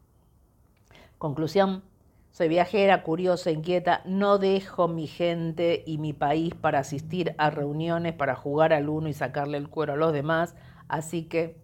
Conclusión, 1.17 1.83
soy 2.31 2.49
viajera, 2.49 3.03
curiosa, 3.03 3.51
inquieta, 3.51 4.03
no 4.05 4.37
dejo 4.37 4.87
mi 4.87 5.07
gente 5.07 5.83
y 5.87 5.97
mi 5.97 6.13
país 6.13 6.55
para 6.55 6.81
asistir 6.81 7.35
a 7.39 7.49
reuniones, 7.49 8.13
para 8.13 8.37
jugar 8.37 8.75
al 8.75 8.91
uno 8.91 9.09
y 9.09 9.15
sacarle 9.15 9.57
el 9.57 9.71
cuero 9.71 9.95
a 9.95 9.97
los 9.97 10.13
demás, 10.13 10.55
así 10.87 11.25
que 11.25 11.57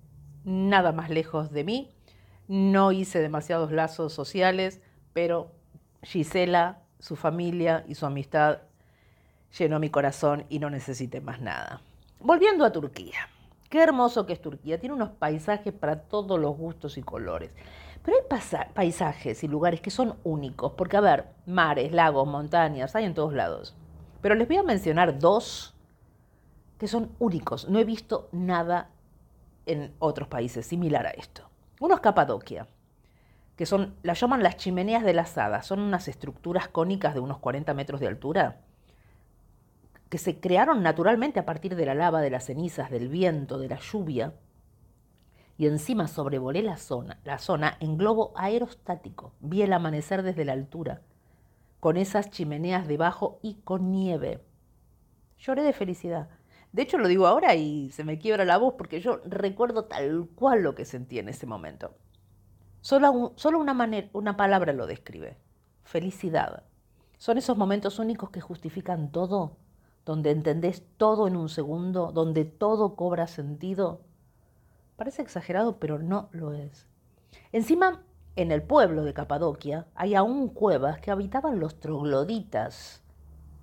nada 0.45 0.93
más 0.93 1.11
lejos 1.11 1.53
de 1.53 1.65
mí. 1.65 1.93
No 2.49 2.93
hice 2.93 3.21
demasiados 3.21 3.73
lazos 3.73 4.13
sociales, 4.13 4.81
pero 5.13 5.53
Gisela, 6.03 6.83
su 6.99 7.15
familia 7.15 7.85
y 7.87 7.95
su 7.95 8.07
amistad 8.07 8.61
llenó 9.59 9.79
mi 9.79 9.91
corazón 9.91 10.45
y 10.49 10.59
no 10.59 10.71
necesité 10.71 11.21
más 11.21 11.41
nada. 11.41 11.81
Volviendo 12.21 12.65
a 12.65 12.73
Turquía. 12.73 13.29
Qué 13.69 13.83
hermoso 13.83 14.27
que 14.27 14.33
es 14.33 14.41
Turquía. 14.41 14.79
Tiene 14.79 14.95
unos 14.95 15.11
paisajes 15.11 15.73
para 15.73 16.03
todos 16.03 16.39
los 16.39 16.57
gustos 16.57 16.99
y 16.99 17.03
colores. 17.03 17.55
Pero 18.03 18.19
hay 18.19 18.67
paisajes 18.73 19.43
y 19.43 19.49
lugares 19.49 19.81
que 19.81 19.91
son 19.91 20.15
únicos, 20.23 20.73
porque 20.73 20.97
a 20.97 21.01
ver, 21.01 21.27
mares, 21.45 21.93
lagos, 21.93 22.27
montañas, 22.29 22.95
hay 22.95 23.05
en 23.05 23.15
todos 23.15 23.35
lados. 23.35 23.75
Pero 24.23 24.37
les 24.37 24.47
voy 24.47 24.59
a 24.59 24.63
mencionar 24.63 25.19
dos 25.19 25.75
que 26.79 26.87
son 26.87 27.11
únicos. 27.19 27.69
No 27.69 27.81
he 27.81 27.85
visto 27.85 28.29
nada 28.31 28.91
en 29.67 29.93
otros 29.99 30.29
países 30.29 30.67
similar 30.67 31.07
a 31.07 31.11
esto. 31.11 31.51
Uno 31.81 31.95
es 31.95 32.01
Capadocia, 32.01 32.69
que 33.57 33.67
son, 33.67 33.97
las 34.03 34.21
llaman 34.21 34.43
las 34.43 34.57
chimeneas 34.57 35.03
de 35.03 35.13
las 35.13 35.37
hadas. 35.37 35.67
Son 35.67 35.81
unas 35.81 36.07
estructuras 36.07 36.69
cónicas 36.69 37.15
de 37.15 37.21
unos 37.21 37.39
40 37.39 37.75
metros 37.75 38.01
de 38.01 38.07
altura 38.07 38.61
que 40.09 40.19
se 40.19 40.41
crearon 40.41 40.83
naturalmente 40.83 41.41
a 41.41 41.47
partir 41.47 41.75
de 41.75 41.87
la 41.87 41.95
lava, 41.95 42.21
de 42.21 42.31
las 42.31 42.45
cenizas, 42.45 42.91
del 42.91 43.09
viento, 43.09 43.59
de 43.59 43.69
la 43.69 43.79
lluvia, 43.79 44.35
y 45.59 45.67
encima 45.67 46.07
sobrevolé 46.07 46.63
la 46.63 46.77
zona, 46.77 47.19
la 47.25 47.39
zona 47.39 47.77
en 47.81 47.97
globo 47.97 48.33
aerostático. 48.37 49.33
Vi 49.41 49.63
el 49.63 49.73
amanecer 49.73 50.23
desde 50.23 50.45
la 50.45 50.53
altura, 50.53 51.03
con 51.81 51.97
esas 51.97 52.31
chimeneas 52.31 52.87
debajo 52.87 53.39
y 53.43 53.55
con 53.63 53.91
nieve. 53.91 54.45
Lloré 55.39 55.63
de 55.63 55.73
felicidad. 55.73 56.29
De 56.73 56.83
hecho, 56.83 56.99
lo 56.99 57.09
digo 57.09 57.27
ahora 57.27 57.55
y 57.55 57.91
se 57.91 58.05
me 58.05 58.19
quiebra 58.19 58.45
la 58.45 58.59
voz 58.59 58.75
porque 58.77 59.01
yo 59.01 59.21
recuerdo 59.25 59.87
tal 59.87 60.29
cual 60.35 60.63
lo 60.63 60.75
que 60.75 60.85
sentí 60.85 61.19
en 61.19 61.29
ese 61.29 61.47
momento. 61.47 61.95
Solo, 62.83 63.33
solo 63.37 63.59
una, 63.59 63.73
manera, 63.73 64.09
una 64.13 64.37
palabra 64.37 64.73
lo 64.73 64.87
describe. 64.87 65.39
Felicidad. 65.85 66.65
Son 67.17 67.39
esos 67.39 67.57
momentos 67.57 67.99
únicos 67.99 68.31
que 68.31 68.43
justifican 68.43 69.11
todo, 69.11 69.57
donde 70.07 70.31
entendés 70.31 70.85
todo 70.97 71.27
en 71.27 71.37
un 71.37 71.51
segundo, 71.51 72.13
donde 72.13 72.45
todo 72.45 72.95
cobra 72.95 73.27
sentido. 73.27 74.01
Parece 74.97 75.21
exagerado, 75.21 75.79
pero 75.79 75.99
no 75.99 76.29
lo 76.31 76.55
es. 76.55 76.87
Encima, 77.53 78.05
en 78.37 78.53
el 78.53 78.63
pueblo 78.63 79.03
de 79.03 79.13
Capadocia 79.13 79.89
hay 79.95 80.15
aún 80.15 80.49
cuevas 80.49 81.01
que 81.01 81.11
habitaban 81.11 81.59
los 81.59 81.81
trogloditas. 81.81 83.03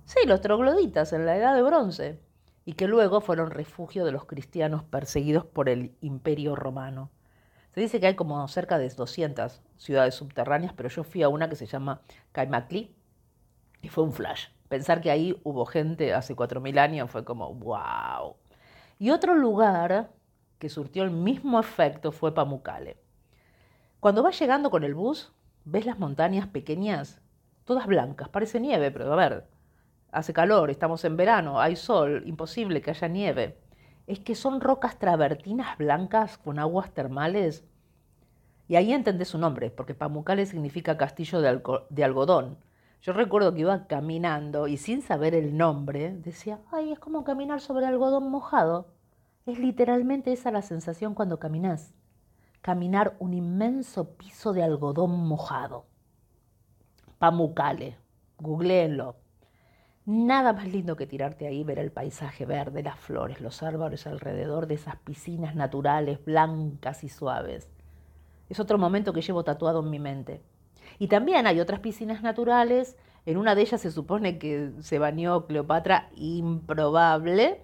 Sí, 0.04 0.18
los 0.26 0.42
trogloditas 0.42 1.14
en 1.14 1.24
la 1.24 1.36
Edad 1.36 1.54
de 1.54 1.62
Bronce, 1.62 2.20
y 2.66 2.74
que 2.74 2.88
luego 2.88 3.22
fueron 3.22 3.50
refugio 3.50 4.04
de 4.04 4.12
los 4.12 4.26
cristianos 4.26 4.84
perseguidos 4.84 5.46
por 5.46 5.70
el 5.70 5.96
Imperio 6.02 6.56
Romano. 6.56 7.10
Se 7.74 7.80
dice 7.80 8.00
que 8.00 8.08
hay 8.08 8.14
como 8.14 8.46
cerca 8.48 8.78
de 8.78 8.88
200 8.88 9.62
ciudades 9.78 10.14
subterráneas, 10.14 10.74
pero 10.74 10.90
yo 10.90 11.04
fui 11.04 11.22
a 11.22 11.28
una 11.30 11.48
que 11.48 11.56
se 11.56 11.66
llama 11.66 12.02
Caimatli 12.32 12.94
y 13.80 13.88
fue 13.88 14.04
un 14.04 14.12
flash. 14.12 14.48
Pensar 14.74 15.00
que 15.00 15.12
ahí 15.12 15.40
hubo 15.44 15.66
gente 15.66 16.14
hace 16.14 16.34
4.000 16.34 16.80
años 16.80 17.08
fue 17.08 17.24
como, 17.24 17.54
wow. 17.54 18.34
Y 18.98 19.10
otro 19.10 19.36
lugar 19.36 20.10
que 20.58 20.68
surtió 20.68 21.04
el 21.04 21.12
mismo 21.12 21.60
efecto 21.60 22.10
fue 22.10 22.34
Pamukkale. 22.34 22.96
Cuando 24.00 24.24
vas 24.24 24.36
llegando 24.36 24.70
con 24.72 24.82
el 24.82 24.96
bus, 24.96 25.32
ves 25.64 25.86
las 25.86 26.00
montañas 26.00 26.48
pequeñas, 26.48 27.22
todas 27.62 27.86
blancas, 27.86 28.28
parece 28.30 28.58
nieve, 28.58 28.90
pero 28.90 29.12
a 29.12 29.14
ver, 29.14 29.46
hace 30.10 30.32
calor, 30.32 30.70
estamos 30.70 31.04
en 31.04 31.16
verano, 31.16 31.60
hay 31.60 31.76
sol, 31.76 32.24
imposible 32.26 32.82
que 32.82 32.90
haya 32.90 33.06
nieve. 33.06 33.56
Es 34.08 34.18
que 34.18 34.34
son 34.34 34.60
rocas 34.60 34.98
travertinas 34.98 35.78
blancas 35.78 36.36
con 36.36 36.58
aguas 36.58 36.90
termales. 36.92 37.64
Y 38.66 38.74
ahí 38.74 38.92
entendés 38.92 39.28
su 39.28 39.38
nombre, 39.38 39.70
porque 39.70 39.94
Pamukkale 39.94 40.46
significa 40.46 40.96
castillo 40.96 41.40
de, 41.40 41.62
de 41.90 42.02
algodón. 42.02 42.58
Yo 43.04 43.12
recuerdo 43.12 43.52
que 43.52 43.60
iba 43.60 43.86
caminando 43.86 44.66
y 44.66 44.78
sin 44.78 45.02
saber 45.02 45.34
el 45.34 45.58
nombre 45.58 46.14
decía, 46.14 46.60
ay, 46.72 46.90
es 46.90 46.98
como 46.98 47.22
caminar 47.22 47.60
sobre 47.60 47.84
algodón 47.84 48.30
mojado. 48.30 48.94
Es 49.44 49.58
literalmente 49.58 50.32
esa 50.32 50.50
la 50.50 50.62
sensación 50.62 51.14
cuando 51.14 51.38
caminas 51.38 51.92
caminar 52.62 53.14
un 53.18 53.34
inmenso 53.34 54.16
piso 54.16 54.54
de 54.54 54.62
algodón 54.62 55.10
mojado. 55.10 55.84
Pamucale, 57.18 57.98
googleenlo. 58.38 59.16
Nada 60.06 60.54
más 60.54 60.66
lindo 60.68 60.96
que 60.96 61.06
tirarte 61.06 61.46
ahí, 61.46 61.62
ver 61.62 61.80
el 61.80 61.92
paisaje 61.92 62.46
verde, 62.46 62.82
las 62.82 62.98
flores, 62.98 63.42
los 63.42 63.62
árboles 63.62 64.06
alrededor 64.06 64.66
de 64.66 64.76
esas 64.76 64.96
piscinas 64.96 65.54
naturales, 65.54 66.24
blancas 66.24 67.04
y 67.04 67.10
suaves. 67.10 67.68
Es 68.48 68.60
otro 68.60 68.78
momento 68.78 69.12
que 69.12 69.20
llevo 69.20 69.44
tatuado 69.44 69.80
en 69.80 69.90
mi 69.90 69.98
mente. 69.98 70.42
Y 70.98 71.08
también 71.08 71.46
hay 71.46 71.60
otras 71.60 71.80
piscinas 71.80 72.22
naturales. 72.22 72.96
En 73.26 73.36
una 73.36 73.54
de 73.54 73.62
ellas 73.62 73.80
se 73.80 73.90
supone 73.90 74.38
que 74.38 74.70
se 74.80 74.98
bañó 74.98 75.46
Cleopatra, 75.46 76.08
improbable 76.14 77.60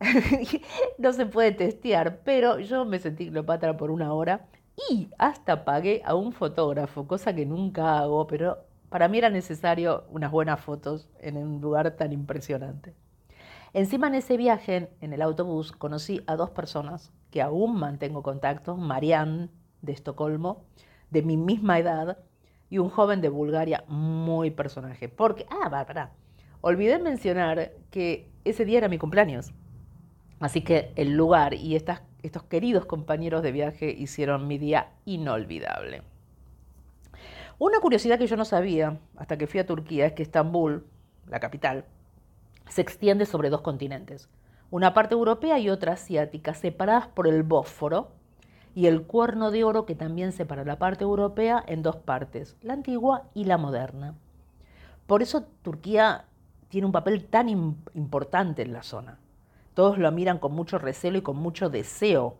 no 0.98 1.12
se 1.12 1.26
puede 1.26 1.52
testear, 1.52 2.20
pero 2.24 2.58
yo 2.58 2.84
me 2.84 2.98
sentí 2.98 3.28
Cleopatra 3.28 3.76
por 3.76 3.90
una 3.90 4.12
hora 4.12 4.46
y 4.90 5.10
hasta 5.18 5.64
pagué 5.64 6.02
a 6.04 6.14
un 6.14 6.32
fotógrafo, 6.32 7.06
cosa 7.06 7.34
que 7.34 7.44
nunca 7.44 7.98
hago, 7.98 8.26
pero 8.26 8.58
para 8.88 9.08
mí 9.08 9.18
era 9.18 9.28
necesario 9.28 10.04
unas 10.10 10.30
buenas 10.30 10.60
fotos 10.60 11.08
en 11.20 11.36
un 11.36 11.60
lugar 11.60 11.90
tan 11.96 12.12
impresionante. 12.12 12.94
Encima 13.72 14.08
en 14.08 14.14
ese 14.14 14.36
viaje, 14.36 14.90
en 15.00 15.12
el 15.12 15.22
autobús, 15.22 15.72
conocí 15.72 16.22
a 16.26 16.34
dos 16.34 16.50
personas 16.50 17.12
que 17.30 17.42
aún 17.42 17.78
mantengo 17.78 18.22
contacto, 18.22 18.76
Marianne 18.76 19.48
de 19.82 19.92
Estocolmo, 19.92 20.64
de 21.10 21.22
mi 21.22 21.36
misma 21.36 21.78
edad, 21.78 22.18
y 22.70 22.78
un 22.78 22.88
joven 22.88 23.20
de 23.20 23.28
Bulgaria, 23.28 23.84
muy 23.88 24.50
personaje. 24.52 25.08
Porque, 25.08 25.44
ah, 25.50 25.68
Bárbara, 25.68 26.12
olvidé 26.60 26.98
mencionar 26.98 27.72
que 27.90 28.30
ese 28.44 28.64
día 28.64 28.78
era 28.78 28.88
mi 28.88 28.96
cumpleaños. 28.96 29.52
Así 30.38 30.62
que 30.62 30.92
el 30.94 31.16
lugar 31.16 31.52
y 31.54 31.74
estos 31.74 32.42
queridos 32.48 32.86
compañeros 32.86 33.42
de 33.42 33.52
viaje 33.52 33.90
hicieron 33.90 34.46
mi 34.46 34.56
día 34.56 34.92
inolvidable. 35.04 36.02
Una 37.58 37.80
curiosidad 37.80 38.18
que 38.18 38.26
yo 38.26 38.36
no 38.36 38.46
sabía 38.46 38.98
hasta 39.16 39.36
que 39.36 39.46
fui 39.46 39.60
a 39.60 39.66
Turquía 39.66 40.06
es 40.06 40.12
que 40.14 40.22
Estambul, 40.22 40.86
la 41.26 41.40
capital, 41.40 41.84
se 42.68 42.80
extiende 42.80 43.26
sobre 43.26 43.50
dos 43.50 43.60
continentes, 43.60 44.30
una 44.70 44.94
parte 44.94 45.14
europea 45.14 45.58
y 45.58 45.68
otra 45.68 45.94
asiática, 45.94 46.54
separadas 46.54 47.08
por 47.08 47.26
el 47.26 47.42
Bósforo 47.42 48.12
y 48.74 48.86
el 48.86 49.02
Cuerno 49.02 49.50
de 49.50 49.64
Oro 49.64 49.86
que 49.86 49.94
también 49.94 50.32
separa 50.32 50.64
la 50.64 50.78
parte 50.78 51.04
europea 51.04 51.62
en 51.66 51.82
dos 51.82 51.96
partes, 51.96 52.56
la 52.62 52.74
antigua 52.74 53.24
y 53.34 53.44
la 53.44 53.58
moderna. 53.58 54.14
Por 55.06 55.22
eso 55.22 55.42
Turquía 55.62 56.24
tiene 56.68 56.86
un 56.86 56.92
papel 56.92 57.24
tan 57.24 57.48
importante 57.48 58.62
en 58.62 58.72
la 58.72 58.82
zona. 58.82 59.18
Todos 59.74 59.98
lo 59.98 60.10
miran 60.12 60.38
con 60.38 60.52
mucho 60.52 60.78
recelo 60.78 61.18
y 61.18 61.22
con 61.22 61.36
mucho 61.36 61.68
deseo. 61.68 62.36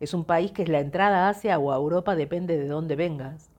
Es 0.00 0.14
un 0.14 0.24
país 0.24 0.52
que 0.52 0.62
es 0.62 0.68
la 0.68 0.80
entrada 0.80 1.26
a 1.26 1.28
Asia 1.30 1.58
o 1.58 1.72
a 1.72 1.76
Europa 1.76 2.14
depende 2.14 2.58
de 2.58 2.66
dónde 2.66 2.96
vengas. 2.96 3.50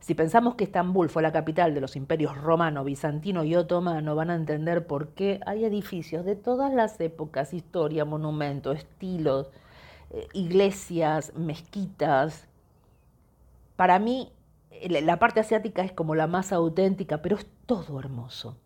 Si 0.00 0.14
pensamos 0.14 0.54
que 0.54 0.64
Estambul 0.64 1.08
fue 1.08 1.22
la 1.22 1.32
capital 1.32 1.74
de 1.74 1.80
los 1.80 1.96
imperios 1.96 2.36
romano, 2.36 2.84
bizantino 2.84 3.44
y 3.44 3.56
otomano, 3.56 4.14
van 4.14 4.30
a 4.30 4.36
entender 4.36 4.86
por 4.86 5.08
qué 5.08 5.40
hay 5.44 5.64
edificios 5.64 6.24
de 6.24 6.36
todas 6.36 6.72
las 6.72 7.00
épocas, 7.00 7.52
historia, 7.52 8.04
monumentos, 8.04 8.78
estilos, 8.78 9.50
eh, 10.10 10.28
iglesias, 10.32 11.32
mezquitas. 11.34 12.46
Para 13.76 13.98
mí, 13.98 14.32
la 14.88 15.18
parte 15.18 15.40
asiática 15.40 15.82
es 15.82 15.92
como 15.92 16.14
la 16.14 16.26
más 16.26 16.52
auténtica, 16.52 17.22
pero 17.22 17.36
es 17.36 17.46
todo 17.66 17.98
hermoso. 17.98 18.56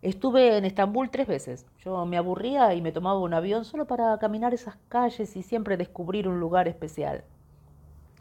Estuve 0.00 0.56
en 0.56 0.64
Estambul 0.64 1.10
tres 1.10 1.26
veces. 1.26 1.66
Yo 1.84 2.06
me 2.06 2.16
aburría 2.16 2.72
y 2.74 2.82
me 2.82 2.92
tomaba 2.92 3.18
un 3.18 3.34
avión 3.34 3.64
solo 3.64 3.86
para 3.86 4.16
caminar 4.18 4.54
esas 4.54 4.76
calles 4.88 5.36
y 5.36 5.42
siempre 5.42 5.76
descubrir 5.76 6.28
un 6.28 6.38
lugar 6.38 6.68
especial. 6.68 7.24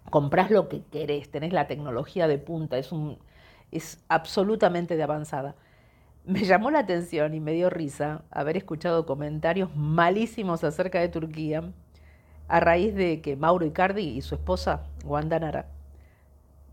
Comprás 0.10 0.50
lo 0.50 0.70
que 0.70 0.84
querés, 0.84 1.30
tenés 1.30 1.54
la 1.54 1.68
tecnología 1.68 2.28
de 2.28 2.40
punta, 2.40 2.78
es, 2.78 2.92
un, 2.92 3.20
es 3.72 4.04
absolutamente 4.08 4.96
de 4.96 5.04
avanzada. 5.04 5.56
Me 6.26 6.46
llamó 6.46 6.72
la 6.72 6.80
atención 6.80 7.34
y 7.34 7.40
me 7.40 7.54
dio 7.54 7.70
risa 7.70 8.24
haber 8.32 8.58
escuchado 8.58 9.06
comentarios 9.06 9.76
malísimos 9.76 10.64
acerca 10.64 11.00
de 11.00 11.10
Turquía 11.10 11.72
a 12.48 12.60
raíz 12.60 12.96
de 12.96 13.22
que 13.22 13.36
Mauro 13.36 13.66
Icardi 13.66 14.02
y 14.02 14.22
su 14.22 14.36
esposa, 14.36 14.84
Wanda 15.04 15.40
Nara, 15.40 15.68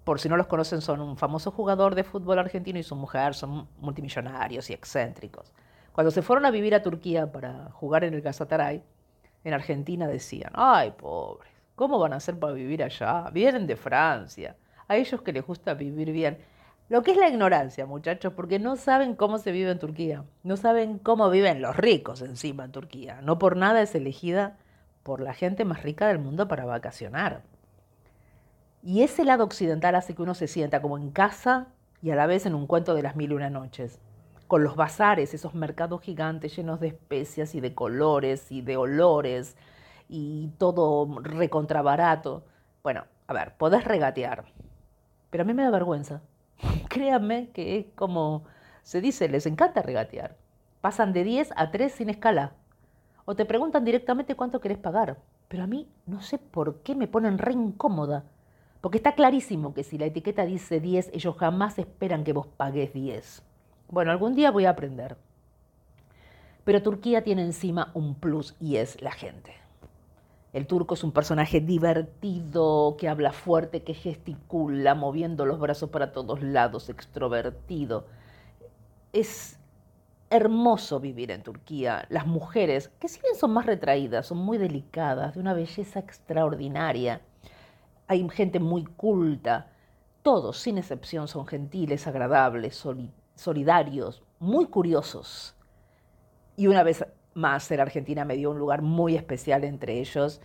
por 0.05 0.21
si 0.21 0.29
no 0.29 0.37
los 0.37 0.47
conocen, 0.47 0.83
son 0.83 1.01
un 1.01 1.17
famoso 1.17 1.51
jugador 1.51 1.95
de 1.95 2.05
fútbol 2.05 2.39
argentino 2.39 2.79
y 2.79 2.83
su 2.83 2.95
mujer 2.95 3.35
son 3.35 3.67
multimillonarios 3.81 4.69
y 4.71 4.75
excéntricos. 4.75 5.53
Cuando 5.93 6.11
se 6.11 6.23
fueron 6.23 6.45
a 6.45 6.51
vivir 6.51 6.75
a 6.75 6.83
Turquía 6.83 7.33
para 7.33 7.71
jugar 7.73 8.05
en 8.05 8.15
el 8.15 8.21
Gazataray, 8.21 8.83
en 9.45 9.55
Argentina 9.55 10.07
decían, 10.07 10.53
ay, 10.55 10.93
pobres, 10.93 11.51
¿cómo 11.75 11.99
van 11.99 12.13
a 12.13 12.17
hacer 12.17 12.39
para 12.39 12.53
vivir 12.53 12.83
allá? 12.83 13.31
Vienen 13.31 13.67
de 13.67 13.77
Francia, 13.77 14.57
a 14.89 14.97
ellos 14.97 15.23
que 15.23 15.33
les 15.33 15.47
gusta 15.47 15.75
vivir 15.75 16.13
bien. 16.13 16.39
Lo 16.91 17.03
que 17.03 17.13
es 17.13 17.17
la 17.17 17.29
ignorancia, 17.29 17.87
muchachos, 17.87 18.35
porque 18.35 18.59
no 18.59 18.77
saben 18.77 19.15
cómo 19.15 19.39
se 19.39 19.53
vive 19.53 19.71
en 19.71 19.79
Turquía, 19.79 20.25
no 20.43 20.59
saben 20.59 20.99
cómo 20.99 21.31
viven 21.31 21.63
los 21.63 21.77
ricos 21.77 22.21
encima 22.21 22.65
en 22.65 22.73
Turquía. 22.73 23.21
No 23.23 23.39
por 23.39 23.57
nada 23.57 23.81
es 23.81 23.95
elegida 23.95 24.59
por 25.05 25.21
la 25.21 25.35
gente 25.35 25.65
más 25.65 25.85
rica 25.85 26.09
del 26.09 26.19
mundo 26.19 26.49
para 26.49 26.65
vacacionar. 26.65 27.43
Y 28.83 29.03
ese 29.03 29.25
lado 29.25 29.45
occidental 29.45 29.95
hace 29.95 30.15
que 30.15 30.23
uno 30.23 30.35
se 30.35 30.49
sienta 30.49 30.83
como 30.83 30.99
en 30.99 31.11
casa 31.11 31.69
y 32.03 32.11
a 32.11 32.17
la 32.17 32.27
vez 32.27 32.47
en 32.47 32.55
un 32.55 32.67
cuento 32.67 32.95
de 32.95 33.03
las 33.03 33.15
mil 33.15 33.31
y 33.31 33.35
una 33.35 33.51
noches. 33.51 34.01
Con 34.49 34.65
los 34.65 34.77
bazares, 34.77 35.33
esos 35.33 35.55
mercados 35.55 36.03
gigantes 36.03 36.57
llenos 36.57 36.81
de 36.81 36.89
especias 36.89 37.55
y 37.55 37.61
de 37.61 37.75
colores 37.75 38.51
y 38.51 38.61
de 38.61 38.77
olores 38.77 39.57
y 40.09 40.49
todo 40.59 41.21
recontrabarato. 41.21 42.45
Bueno, 42.83 43.05
a 43.27 43.33
ver, 43.33 43.57
podés 43.57 43.85
regatear, 43.85 44.45
pero 45.31 45.43
a 45.43 45.47
mí 45.47 45.55
me 45.55 45.63
da 45.63 45.71
vergüenza. 45.71 46.21
Créanme 46.89 47.51
que 47.51 47.79
es 47.79 47.87
como 47.95 48.45
se 48.83 49.01
dice, 49.01 49.29
les 49.29 49.47
encanta 49.47 49.81
regatear. 49.81 50.37
Pasan 50.83 51.15
de 51.15 51.25
10 51.25 51.53
a 51.57 51.71
3 51.71 51.93
sin 51.93 52.11
escala. 52.11 52.53
O 53.25 53.35
te 53.35 53.45
preguntan 53.45 53.85
directamente 53.85 54.35
cuánto 54.35 54.61
querés 54.61 54.79
pagar. 54.79 55.19
Pero 55.49 55.63
a 55.63 55.67
mí 55.67 55.89
no 56.07 56.21
sé 56.21 56.39
por 56.39 56.83
qué 56.83 56.95
me 56.95 57.09
ponen 57.09 57.39
re 57.39 57.53
incómoda. 57.53 58.25
Porque 58.81 58.99
está 58.99 59.15
clarísimo 59.15 59.73
que 59.73 59.83
si 59.83 59.97
la 59.97 60.07
etiqueta 60.07 60.45
dice 60.45 60.81
10, 60.81 61.11
ellos 61.15 61.37
jamás 61.37 61.79
esperan 61.79 62.25
que 62.25 62.35
vos 62.35 62.47
pagues 62.47 62.93
10. 62.93 63.43
Bueno, 63.89 64.11
algún 64.11 64.35
día 64.35 64.51
voy 64.51 64.67
a 64.67 64.71
aprender. 64.71 65.17
Pero 66.65 66.83
Turquía 66.83 67.23
tiene 67.23 67.43
encima 67.43 67.91
un 67.95 68.15
plus 68.15 68.57
y 68.61 68.77
es 68.77 69.01
la 69.01 69.13
gente. 69.13 69.53
El 70.53 70.67
turco 70.67 70.95
es 70.95 71.03
un 71.03 71.13
personaje 71.13 71.61
divertido, 71.61 72.97
que 72.97 73.09
habla 73.09 73.33
fuerte, 73.33 73.83
que 73.83 73.93
gesticula, 73.93 74.95
moviendo 74.95 75.47
los 75.47 75.59
brazos 75.59 75.91
para 75.91 76.13
todos 76.13 76.43
lados, 76.43 76.89
extrovertido. 76.89 78.07
Es 79.13 79.59
hermoso 80.31 81.01
vivir 81.01 81.31
en 81.31 81.43
Turquía. 81.43 82.07
Las 82.09 82.27
mujeres, 82.27 82.91
que 83.01 83.09
si 83.09 83.21
bien 83.21 83.35
son 83.35 83.53
más 83.53 83.67
retraídas, 83.67 84.27
son 84.27 84.39
muy 84.39 84.59
delicadas, 84.59 85.35
de 85.35 85.41
una 85.41 85.55
belleza 85.55 86.01
extraordinaria. 86.01 87.21
Hay 88.07 88.29
gente 88.31 88.61
muy 88.61 88.85
culta. 88.85 89.71
Todos, 90.23 90.59
sin 90.59 90.79
excepción, 90.79 91.29
son 91.29 91.47
gentiles, 91.47 92.07
agradables, 92.07 92.83
solidarios, 93.35 94.23
muy 94.39 94.67
curiosos. 94.67 95.55
Y 96.57 96.67
una 96.67 96.83
vez 96.83 97.05
más, 97.35 97.65
ser 97.65 97.81
argentina 97.81 98.25
me 98.25 98.37
dio 98.37 98.51
un 98.51 98.59
lugar 98.59 98.83
muy 98.83 99.17
especial 99.17 99.65
entre 99.65 100.01
ellos, 100.01 100.41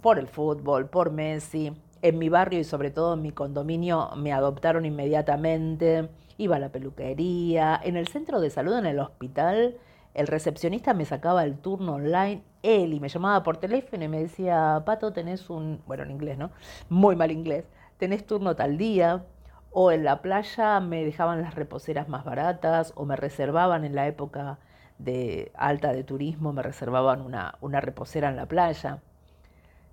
por 0.00 0.18
el 0.18 0.28
fútbol, 0.28 0.88
por 0.88 1.10
Messi. 1.10 1.72
En 2.02 2.18
mi 2.18 2.28
barrio 2.28 2.58
y 2.58 2.64
sobre 2.64 2.90
todo 2.90 3.14
en 3.14 3.22
mi 3.22 3.30
condominio 3.30 4.10
me 4.16 4.32
adoptaron 4.32 4.84
inmediatamente, 4.84 6.10
iba 6.42 6.56
a 6.56 6.58
la 6.58 6.70
peluquería, 6.70 7.80
en 7.82 7.96
el 7.96 8.08
centro 8.08 8.40
de 8.40 8.50
salud, 8.50 8.78
en 8.78 8.86
el 8.86 8.98
hospital, 8.98 9.76
el 10.14 10.26
recepcionista 10.26 10.94
me 10.94 11.04
sacaba 11.04 11.44
el 11.44 11.58
turno 11.58 11.94
online, 11.94 12.42
él, 12.62 12.92
y 12.92 13.00
me 13.00 13.08
llamaba 13.08 13.42
por 13.42 13.56
teléfono 13.56 14.04
y 14.04 14.08
me 14.08 14.20
decía, 14.20 14.82
Pato, 14.84 15.12
tenés 15.12 15.50
un, 15.50 15.82
bueno, 15.86 16.02
en 16.02 16.10
inglés, 16.10 16.38
¿no? 16.38 16.50
Muy 16.88 17.16
mal 17.16 17.30
inglés, 17.30 17.64
tenés 17.98 18.26
turno 18.26 18.56
tal 18.56 18.76
día, 18.76 19.24
o 19.70 19.90
en 19.90 20.04
la 20.04 20.20
playa 20.22 20.80
me 20.80 21.04
dejaban 21.04 21.40
las 21.42 21.54
reposeras 21.54 22.08
más 22.08 22.24
baratas, 22.24 22.92
o 22.96 23.04
me 23.06 23.16
reservaban 23.16 23.84
en 23.84 23.94
la 23.94 24.06
época 24.06 24.58
de 24.98 25.50
alta 25.54 25.92
de 25.92 26.04
turismo 26.04 26.52
me 26.52 26.62
reservaban 26.62 27.20
una, 27.20 27.56
una 27.60 27.80
reposera 27.80 28.28
en 28.28 28.36
la 28.36 28.46
playa. 28.46 29.00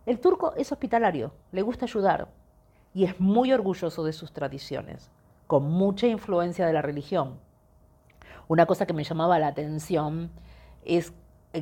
El 0.05 0.19
turco 0.19 0.53
es 0.55 0.71
hospitalario, 0.71 1.33
le 1.51 1.61
gusta 1.61 1.85
ayudar 1.85 2.27
y 2.93 3.05
es 3.05 3.19
muy 3.19 3.51
orgulloso 3.51 4.03
de 4.03 4.13
sus 4.13 4.31
tradiciones, 4.33 5.11
con 5.49 5.63
mucha 5.63 6.05
influencia 6.05 6.67
de 6.67 6.73
la 6.73 6.83
religión. 6.83 7.39
Una 8.47 8.67
cosa 8.67 8.85
que 8.85 8.93
me 8.93 9.03
llamaba 9.03 9.39
la 9.39 9.47
atención 9.47 10.29
es 10.85 11.11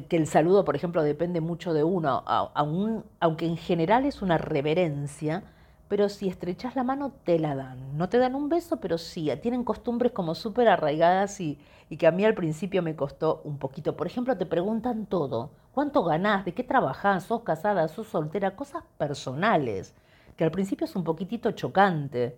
que 0.10 0.18
el 0.18 0.28
saludo, 0.28 0.66
por 0.66 0.76
ejemplo, 0.76 1.04
depende 1.04 1.40
mucho 1.40 1.74
de 1.74 1.86
uno, 1.86 2.22
aunque 2.26 3.46
en 3.46 3.56
general 3.56 4.04
es 4.04 4.22
una 4.22 4.38
reverencia, 4.38 5.46
pero 5.88 6.10
si 6.10 6.28
estrechas 6.28 6.76
la 6.76 6.84
mano 6.84 7.14
te 7.24 7.40
la 7.40 7.56
dan. 7.56 7.98
No 7.98 8.10
te 8.10 8.18
dan 8.18 8.36
un 8.36 8.50
beso, 8.50 8.82
pero 8.82 8.98
sí, 8.98 9.32
tienen 9.42 9.64
costumbres 9.64 10.12
como 10.12 10.36
súper 10.36 10.68
arraigadas 10.68 11.40
y, 11.40 11.58
y, 11.90 11.96
que 11.96 12.08
a 12.08 12.12
mí 12.12 12.26
al 12.26 12.34
principio 12.34 12.84
me 12.84 12.98
costó 12.98 13.40
un 13.46 13.58
poquito. 13.58 13.96
Por 13.96 14.08
ejemplo, 14.08 14.38
te 14.38 14.46
preguntan 14.46 15.06
todo. 15.06 15.52
¿Cuánto 15.72 16.04
ganás? 16.04 16.44
¿De 16.44 16.54
qué 16.54 16.66
trabajás? 16.66 17.24
¿Sos 17.24 17.44
casada? 17.44 17.88
¿Sos 17.88 18.08
soltera? 18.08 18.58
Cosas 18.58 18.84
personales, 18.98 19.96
que 20.36 20.44
al 20.44 20.52
principio 20.52 20.84
es 20.84 20.96
un 20.98 21.06
poquitito 21.06 21.52
chocante. 21.54 22.38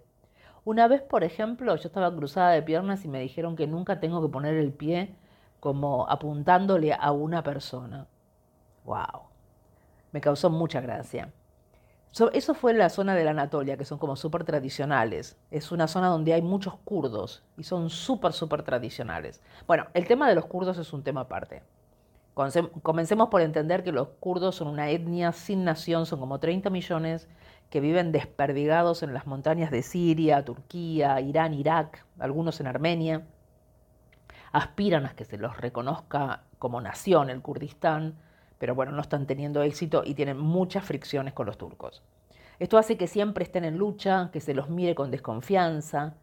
Una 0.66 0.88
vez, 0.88 1.02
por 1.02 1.24
ejemplo, 1.24 1.76
yo 1.76 1.88
estaba 1.88 2.16
cruzada 2.16 2.52
de 2.52 2.62
piernas 2.62 3.06
y 3.06 3.08
me 3.08 3.20
dijeron 3.20 3.56
que 3.56 3.68
nunca 3.68 4.00
tengo 4.00 4.22
que 4.22 4.32
poner 4.32 4.56
el 4.56 4.74
pie 4.74 5.16
como 5.60 6.10
apuntándole 6.10 6.94
a 6.94 7.12
una 7.12 7.44
persona. 7.44 8.08
¡Wow! 8.86 9.24
Me 10.12 10.22
causó 10.22 10.50
mucha 10.50 10.82
gracia 10.82 11.32
eso 12.34 12.54
fue 12.54 12.74
la 12.74 12.90
zona 12.90 13.16
de 13.16 13.24
la 13.24 13.32
Anatolia, 13.32 13.78
que 13.78 13.86
son 13.86 14.00
como 14.00 14.16
súper 14.16 14.44
tradicionales. 14.44 15.38
Es 15.52 15.72
una 15.72 15.88
zona 15.88 16.08
donde 16.08 16.34
hay 16.34 16.42
muchos 16.42 16.76
kurdos 16.84 17.44
y 17.58 17.64
son 17.64 17.90
súper, 17.90 18.34
súper 18.34 18.64
tradicionales. 18.64 19.42
Bueno, 19.68 19.88
el 19.94 20.08
tema 20.08 20.28
de 20.28 20.36
los 20.36 20.46
kurdos 20.46 20.78
es 20.78 20.92
un 20.92 21.04
tema 21.04 21.22
aparte. 21.22 21.62
Comencemos 22.84 23.28
por 23.30 23.42
entender 23.42 23.84
que 23.84 23.92
los 23.92 24.08
kurdos 24.20 24.56
son 24.56 24.70
una 24.70 24.90
etnia 24.90 25.34
sin 25.34 25.66
nación, 25.66 26.06
son 26.06 26.20
como 26.20 26.40
30 26.40 26.70
millones 26.70 27.28
que 27.70 27.80
viven 27.80 28.12
desperdigados 28.12 29.04
en 29.04 29.14
las 29.14 29.28
montañas 29.28 29.72
de 29.72 29.84
Siria, 29.84 30.44
Turquía, 30.44 31.20
Irán, 31.22 31.54
Irak, 31.54 32.06
algunos 32.18 32.60
en 32.60 32.68
Armenia. 32.68 33.28
Aspiran 34.52 35.06
a 35.06 35.16
que 35.16 35.26
se 35.26 35.38
los 35.38 35.58
reconozca 35.58 36.44
como 36.58 36.82
nación 36.82 37.30
el 37.30 37.42
Kurdistán 37.42 38.16
pero 38.60 38.76
bueno, 38.76 38.92
no 38.92 39.02
están 39.02 39.26
teniendo 39.26 39.64
éxito 39.64 40.04
y 40.06 40.14
tienen 40.14 40.38
muchas 40.38 40.84
fricciones 40.84 41.34
con 41.34 41.48
los 41.48 41.58
turcos. 41.58 42.04
Esto 42.60 42.78
hace 42.78 42.98
que 42.98 43.08
siempre 43.08 43.46
estén 43.46 43.64
en 43.64 43.78
lucha, 43.78 44.30
que 44.34 44.42
se 44.42 44.54
los 44.54 44.70
mire 44.70 44.94
con 44.94 45.10
desconfianza. 45.10 46.14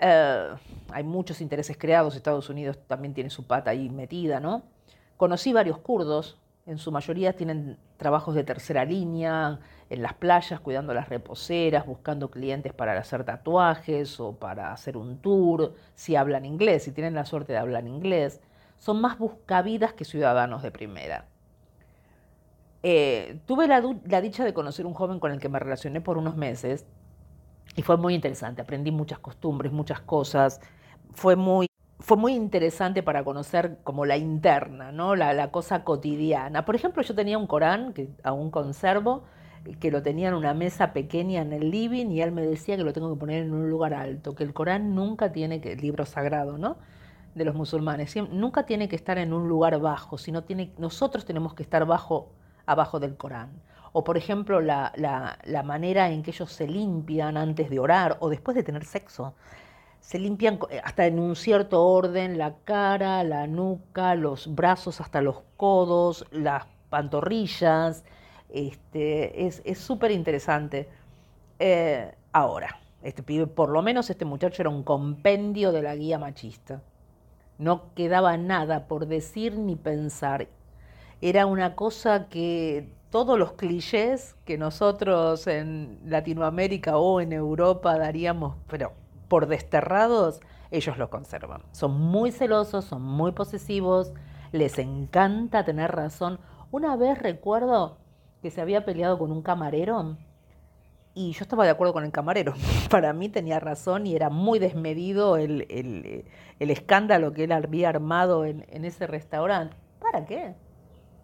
Eh, 0.00 0.54
hay 0.92 1.02
muchos 1.02 1.40
intereses 1.40 1.76
creados, 1.76 2.14
Estados 2.14 2.48
Unidos 2.48 2.78
también 2.86 3.12
tiene 3.12 3.28
su 3.28 3.44
pata 3.44 3.72
ahí 3.72 3.90
metida, 3.90 4.38
¿no? 4.38 4.62
Conocí 5.16 5.52
varios 5.52 5.78
kurdos, 5.78 6.38
en 6.68 6.76
su 6.76 6.92
mayoría 6.92 7.32
tienen 7.32 7.78
trabajos 7.96 8.34
de 8.34 8.44
tercera 8.44 8.84
línea, 8.84 9.58
en 9.88 10.02
las 10.02 10.12
playas, 10.12 10.60
cuidando 10.60 10.92
las 10.92 11.08
reposeras, 11.08 11.86
buscando 11.86 12.30
clientes 12.30 12.74
para 12.74 12.92
hacer 12.98 13.24
tatuajes 13.24 14.20
o 14.20 14.34
para 14.34 14.70
hacer 14.70 14.98
un 14.98 15.16
tour, 15.16 15.74
si 15.94 16.14
hablan 16.14 16.44
inglés, 16.44 16.82
si 16.82 16.92
tienen 16.92 17.14
la 17.14 17.24
suerte 17.24 17.54
de 17.54 17.58
hablar 17.58 17.86
inglés. 17.86 18.42
Son 18.76 19.00
más 19.00 19.18
buscavidas 19.18 19.94
que 19.94 20.04
ciudadanos 20.04 20.62
de 20.62 20.70
primera. 20.70 21.24
Eh, 22.82 23.40
tuve 23.46 23.66
la, 23.66 23.80
dicha 24.20 24.44
de 24.44 24.52
conocer 24.52 24.84
un 24.84 24.92
joven 24.92 25.20
con 25.20 25.32
el 25.32 25.40
que 25.40 25.48
me 25.48 25.58
relacioné 25.58 26.02
por 26.02 26.18
unos 26.18 26.36
meses 26.36 26.84
y 27.76 27.82
fue 27.82 27.96
muy 27.96 28.14
interesante. 28.14 28.60
Aprendí 28.60 28.90
muchas 28.90 29.20
costumbres, 29.20 29.72
muchas 29.72 30.00
cosas. 30.00 30.60
Fue 31.14 31.34
muy, 31.34 31.67
fue 32.00 32.16
muy 32.16 32.34
interesante 32.34 33.02
para 33.02 33.24
conocer 33.24 33.78
como 33.82 34.06
la 34.06 34.16
interna, 34.16 34.92
¿no? 34.92 35.16
La, 35.16 35.50
cosa 35.50 35.84
cotidiana. 35.84 36.64
Por 36.64 36.76
ejemplo, 36.76 37.02
yo 37.02 37.14
tenía 37.14 37.38
un 37.38 37.46
Corán 37.46 37.92
que 37.92 38.10
aún 38.22 38.50
conservo, 38.50 39.24
que 39.80 39.90
lo 39.90 40.02
tenía 40.02 40.28
en 40.28 40.34
una 40.34 40.54
mesa 40.54 40.92
pequeña 40.92 41.42
en 41.42 41.52
el 41.52 41.70
living 41.70 42.06
y 42.10 42.22
él 42.22 42.32
me 42.32 42.42
decía 42.42 42.76
que 42.76 42.84
lo 42.84 42.92
tengo 42.92 43.12
que 43.12 43.18
poner 43.18 43.42
en 43.42 43.52
un 43.52 43.68
lugar 43.68 43.94
alto, 43.94 44.34
que 44.34 44.44
el 44.44 44.54
Corán 44.54 44.94
nunca 44.94 45.32
tiene 45.32 45.60
que, 45.60 45.72
el 45.72 45.80
libro 45.80 46.06
sagrado, 46.06 46.56
¿no? 46.56 46.76
de 47.34 47.44
los 47.44 47.54
musulmanes, 47.54 48.14
nunca 48.30 48.66
tiene 48.66 48.88
que 48.88 48.96
estar 48.96 49.16
en 49.16 49.32
un 49.32 49.48
lugar 49.48 49.78
bajo, 49.78 50.18
sino 50.18 50.44
tiene, 50.44 50.72
nosotros 50.76 51.24
tenemos 51.24 51.54
que 51.54 51.62
estar 51.62 51.86
bajo 51.86 52.32
abajo 52.66 53.00
del 53.00 53.16
Corán. 53.16 53.50
O 53.92 54.04
por 54.04 54.18
ejemplo 54.18 54.60
la, 54.60 54.92
la, 54.96 55.62
manera 55.62 56.10
en 56.10 56.22
que 56.22 56.30
ellos 56.30 56.52
se 56.52 56.66
limpian 56.66 57.36
antes 57.38 57.70
de 57.70 57.78
orar 57.78 58.18
o 58.20 58.28
después 58.28 58.54
de 58.54 58.62
tener 58.62 58.84
sexo. 58.84 59.34
Se 60.00 60.18
limpian 60.18 60.58
eh, 60.70 60.80
hasta 60.82 61.06
en 61.06 61.18
un 61.18 61.36
cierto 61.36 61.84
orden 61.86 62.38
la 62.38 62.56
cara, 62.64 63.22
la 63.24 63.46
nuca, 63.46 64.14
los 64.14 64.54
brazos 64.54 65.00
hasta 65.00 65.20
los 65.20 65.42
codos, 65.56 66.24
las 66.30 66.66
pantorrillas. 66.90 68.04
Este, 68.48 69.46
es 69.46 69.78
súper 69.78 70.10
interesante. 70.10 70.88
Eh, 71.58 72.14
ahora, 72.32 72.80
este 73.02 73.22
pibe, 73.22 73.46
por 73.46 73.70
lo 73.70 73.82
menos 73.82 74.10
este 74.10 74.24
muchacho 74.24 74.62
era 74.62 74.70
un 74.70 74.82
compendio 74.82 75.72
de 75.72 75.82
la 75.82 75.94
guía 75.96 76.18
machista. 76.18 76.82
No 77.58 77.94
quedaba 77.94 78.36
nada 78.36 78.86
por 78.86 79.06
decir 79.06 79.58
ni 79.58 79.76
pensar 79.76 80.48
era 81.20 81.46
una 81.46 81.74
cosa 81.74 82.28
que 82.28 82.88
todos 83.10 83.38
los 83.38 83.52
clichés 83.52 84.36
que 84.44 84.58
nosotros 84.58 85.46
en 85.46 85.98
Latinoamérica 86.04 86.98
o 86.98 87.20
en 87.20 87.32
Europa 87.32 87.98
daríamos, 87.98 88.56
pero 88.68 88.92
por 89.28 89.46
desterrados, 89.46 90.40
ellos 90.70 90.98
lo 90.98 91.10
conservan. 91.10 91.62
Son 91.72 91.92
muy 91.92 92.30
celosos, 92.32 92.84
son 92.84 93.02
muy 93.02 93.32
posesivos, 93.32 94.12
les 94.52 94.78
encanta 94.78 95.64
tener 95.64 95.92
razón. 95.92 96.38
Una 96.70 96.96
vez 96.96 97.18
recuerdo 97.18 97.98
que 98.42 98.50
se 98.50 98.60
había 98.60 98.84
peleado 98.84 99.18
con 99.18 99.32
un 99.32 99.42
camarero 99.42 100.16
y 101.14 101.32
yo 101.32 101.42
estaba 101.42 101.64
de 101.64 101.70
acuerdo 101.70 101.92
con 101.92 102.04
el 102.04 102.12
camarero. 102.12 102.54
Para 102.90 103.12
mí 103.12 103.28
tenía 103.28 103.60
razón 103.60 104.06
y 104.06 104.14
era 104.14 104.30
muy 104.30 104.58
desmedido 104.58 105.36
el, 105.36 106.24
escándalo 106.58 107.32
que 107.32 107.44
él 107.44 107.52
había 107.52 107.88
armado 107.88 108.44
en, 108.44 108.64
en 108.68 108.84
ese 108.84 109.06
restaurante. 109.06 109.76
¿Para 110.00 110.24
qué? 110.26 110.54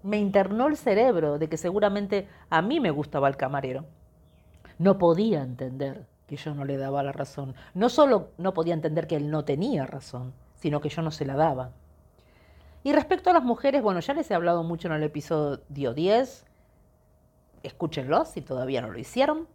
me 0.05 0.19
internó 0.19 0.67
el 0.67 0.77
cerebro 0.77 1.39
de 1.39 1.49
que 1.49 1.57
seguramente 1.57 2.29
a 2.51 2.61
mí 2.61 2.79
me 2.79 2.91
gustaba 2.91 3.27
el 3.27 3.39
camarero. 3.39 3.87
No 4.79 4.99
podía 4.99 5.43
entender 5.43 6.07
que 6.27 6.37
yo 6.37 6.55
no 6.55 6.65
le 6.65 6.77
daba 6.77 7.03
la 7.03 7.13
razón. 7.13 7.55
No 7.75 7.89
solo 7.89 8.31
no 8.39 8.55
podía 8.55 8.75
entender 8.75 9.07
que 9.07 9.17
él 9.17 9.31
no 9.31 9.45
tenía 9.45 9.87
razón, 9.87 10.33
sino 10.55 10.81
que 10.81 10.89
yo 10.89 11.03
no 11.03 11.11
se 11.11 11.25
la 11.25 11.37
daba. 11.37 11.73
Y 12.83 12.93
respecto 12.93 13.31
a 13.31 13.33
las 13.33 13.45
mujeres, 13.45 13.83
bueno, 13.83 14.01
ya 14.01 14.15
les 14.15 14.31
he 14.31 14.35
hablado 14.35 14.63
mucho 14.63 14.89
en 14.89 14.95
el 14.95 15.03
episodio 15.03 15.95
10. 15.95 16.45
Escúchenlo 17.63 18.25
si 18.25 18.43
todavía 18.43 18.83
no 18.83 18.91
lo 18.91 18.99
hicieron. 18.99 19.49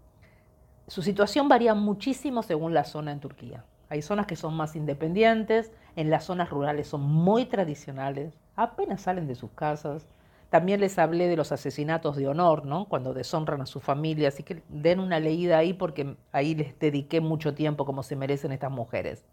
Su 0.88 1.04
situación 1.04 1.48
varía 1.48 1.76
muchísimo 1.76 2.42
según 2.42 2.74
la 2.74 2.84
zona 2.84 3.12
en 3.12 3.20
Turquía. 3.20 3.64
Hay 3.90 4.02
zonas 4.02 4.26
que 4.26 4.36
son 4.36 4.56
más 4.56 4.76
independientes, 4.76 5.72
en 5.96 6.10
las 6.10 6.24
zonas 6.24 6.50
rurales 6.50 6.88
son 6.88 7.02
muy 7.02 7.46
tradicionales, 7.46 8.34
apenas 8.56 9.02
salen 9.02 9.28
de 9.28 9.36
sus 9.36 9.52
casas, 9.52 10.08
también 10.50 10.80
les 10.80 10.98
hablé 10.98 11.28
de 11.28 11.38
los 11.38 11.52
asesinatos 11.52 12.16
de 12.16 12.28
honor, 12.28 12.66
¿no? 12.66 12.86
Cuando 12.86 13.14
deshonran 13.14 13.62
a 13.62 13.68
su 13.68 13.80
familia, 13.80 14.30
así 14.30 14.42
que 14.42 14.64
den 14.68 15.00
una 15.00 15.20
leída 15.20 15.60
ahí 15.60 15.74
porque 15.74 16.16
ahí 16.32 16.56
les 16.56 16.78
dediqué 16.80 17.22
mucho 17.22 17.54
tiempo 17.54 17.86
como 17.86 18.02
se 18.02 18.16
merecen 18.16 18.52
estas 18.52 18.72
mujeres. 18.72 19.26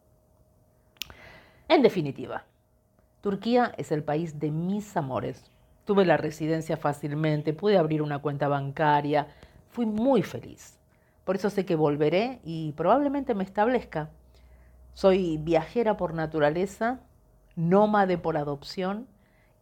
En 1.69 1.83
definitiva, 1.83 2.45
Turquía 3.23 3.73
es 3.79 3.93
el 3.93 4.05
país 4.05 4.39
de 4.39 4.51
mis 4.51 4.95
amores. 4.97 5.51
Tuve 5.87 6.05
la 6.05 6.19
residencia 6.19 6.77
fácilmente, 6.77 7.55
pude 7.55 7.79
abrir 7.79 8.03
una 8.03 8.19
cuenta 8.19 8.49
bancaria, 8.49 9.29
fui 9.71 9.87
muy 9.87 10.23
feliz. 10.23 10.79
Por 11.25 11.37
eso 11.37 11.49
sé 11.49 11.65
que 11.65 11.77
volveré 11.77 12.41
y 12.45 12.73
probablemente 12.73 13.35
me 13.35 13.43
establezca. 13.43 14.11
Soy 14.93 15.39
viajera 15.39 15.97
por 15.97 16.13
naturaleza, 16.15 17.01
nómade 17.57 18.19
por 18.19 18.37
adopción 18.37 19.09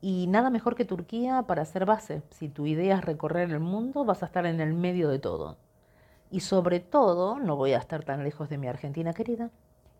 y 0.06 0.26
nada 0.26 0.50
mejor 0.50 0.74
que 0.74 0.84
Turquía 0.84 1.44
para 1.46 1.62
hacer 1.62 1.86
base. 1.86 2.20
Si 2.28 2.50
tu 2.50 2.66
idea 2.66 2.96
es 2.96 3.04
recorrer 3.06 3.50
el 3.50 3.58
mundo, 3.58 4.04
vas 4.04 4.22
a 4.22 4.26
estar 4.26 4.44
en 4.44 4.60
el 4.60 4.74
medio 4.74 5.08
de 5.08 5.18
todo. 5.18 5.56
Y 6.30 6.40
sobre 6.40 6.78
todo, 6.78 7.38
no 7.38 7.56
voy 7.56 7.72
a 7.72 7.78
estar 7.78 8.04
tan 8.04 8.22
lejos 8.22 8.50
de 8.50 8.58
mi 8.58 8.66
Argentina 8.66 9.14
querida 9.14 9.48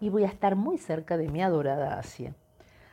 y 0.01 0.11
voy 0.11 0.25
a 0.25 0.27
estar 0.27 0.57
muy 0.57 0.77
cerca 0.77 1.17
de 1.17 1.31
mi 1.31 1.43
adorada 1.43 1.99
Asia. 1.99 2.35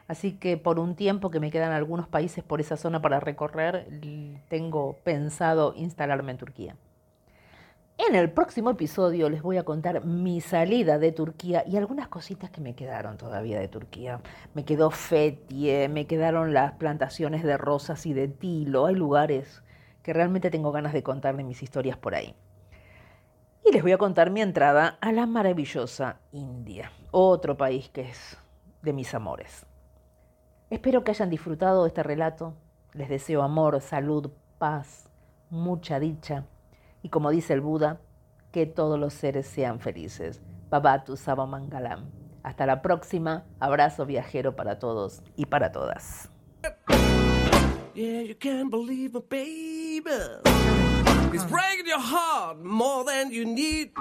Así 0.08 0.38
que 0.38 0.56
por 0.56 0.80
un 0.80 0.95
tiempo 0.95 1.32
que 1.32 1.41
me 1.41 1.52
quedan 1.52 1.74
algunos 1.74 2.08
países 2.08 2.45
por 2.45 2.62
esa 2.62 2.78
zona 2.78 3.02
para 3.02 3.19
recorrer, 3.19 3.89
tengo 4.47 4.95
pensado 5.04 5.74
instalarme 5.76 6.32
en 6.32 6.38
Turquía. 6.38 6.76
En 8.07 8.15
el 8.15 8.31
próximo 8.31 8.71
episodio 8.71 9.29
les 9.29 9.43
voy 9.43 9.57
a 9.57 9.63
contar 9.63 10.03
mi 10.03 10.41
salida 10.41 10.97
de 10.97 11.11
Turquía 11.11 11.63
y 11.67 11.77
algunas 11.77 12.07
cositas 12.07 12.49
que 12.49 12.59
me 12.59 12.73
quedaron 12.73 13.15
todavía 13.15 13.59
de 13.59 13.67
Turquía. 13.67 14.21
Me 14.55 14.65
quedó 14.65 14.89
Fethiye, 14.89 15.87
me 15.87 16.07
quedaron 16.07 16.51
las 16.51 16.71
plantaciones 16.73 17.43
de 17.43 17.57
rosas 17.57 18.07
y 18.07 18.13
de 18.13 18.27
tilo. 18.27 18.87
Hay 18.87 18.95
lugares 18.95 19.61
que 20.01 20.13
realmente 20.13 20.49
tengo 20.49 20.71
ganas 20.71 20.93
de 20.93 21.03
contarle 21.03 21.43
mis 21.43 21.61
historias 21.61 21.95
por 21.95 22.15
ahí. 22.15 22.33
Y 23.63 23.71
les 23.71 23.83
voy 23.83 23.91
a 23.91 23.99
contar 23.99 24.31
mi 24.31 24.41
entrada 24.41 24.97
a 24.99 25.11
la 25.11 25.27
maravillosa 25.27 26.17
India, 26.31 26.91
otro 27.11 27.55
país 27.55 27.89
que 27.89 28.01
es 28.01 28.35
de 28.81 28.93
mis 28.93 29.13
amores. 29.13 29.67
Espero 30.71 31.03
que 31.03 31.11
hayan 31.11 31.29
disfrutado 31.29 31.83
de 31.83 31.89
este 31.89 32.01
relato. 32.01 32.55
Les 32.93 33.09
deseo 33.09 33.43
amor, 33.43 33.79
salud, 33.79 34.31
paz, 34.57 35.07
mucha 35.51 35.99
dicha 35.99 36.45
y 37.01 37.09
como 37.09 37.31
dice 37.31 37.53
el 37.53 37.61
Buda, 37.61 38.01
que 38.51 38.65
todos 38.65 38.99
los 38.99 39.13
seres 39.13 39.47
sean 39.47 39.79
felices. 39.79 40.41
Babatu 40.69 41.17
Sabamangalam. 41.17 42.09
Hasta 42.43 42.65
la 42.65 42.81
próxima. 42.81 43.45
Abrazo 43.59 44.05
viajero 44.05 44.55
para 44.55 44.79
todos 44.79 45.21
y 45.35 45.45
para 45.45 45.71
todas. 45.71 46.29
Yeah, 47.93 48.21
you 48.21 48.35
believe 48.69 49.13
baby. 49.29 50.01
It's 51.33 51.45
breaking 51.45 51.87
your 51.87 51.99
heart 51.99 52.63
more 52.63 53.03
than 53.03 53.31
you 53.31 53.45
need. 53.45 53.91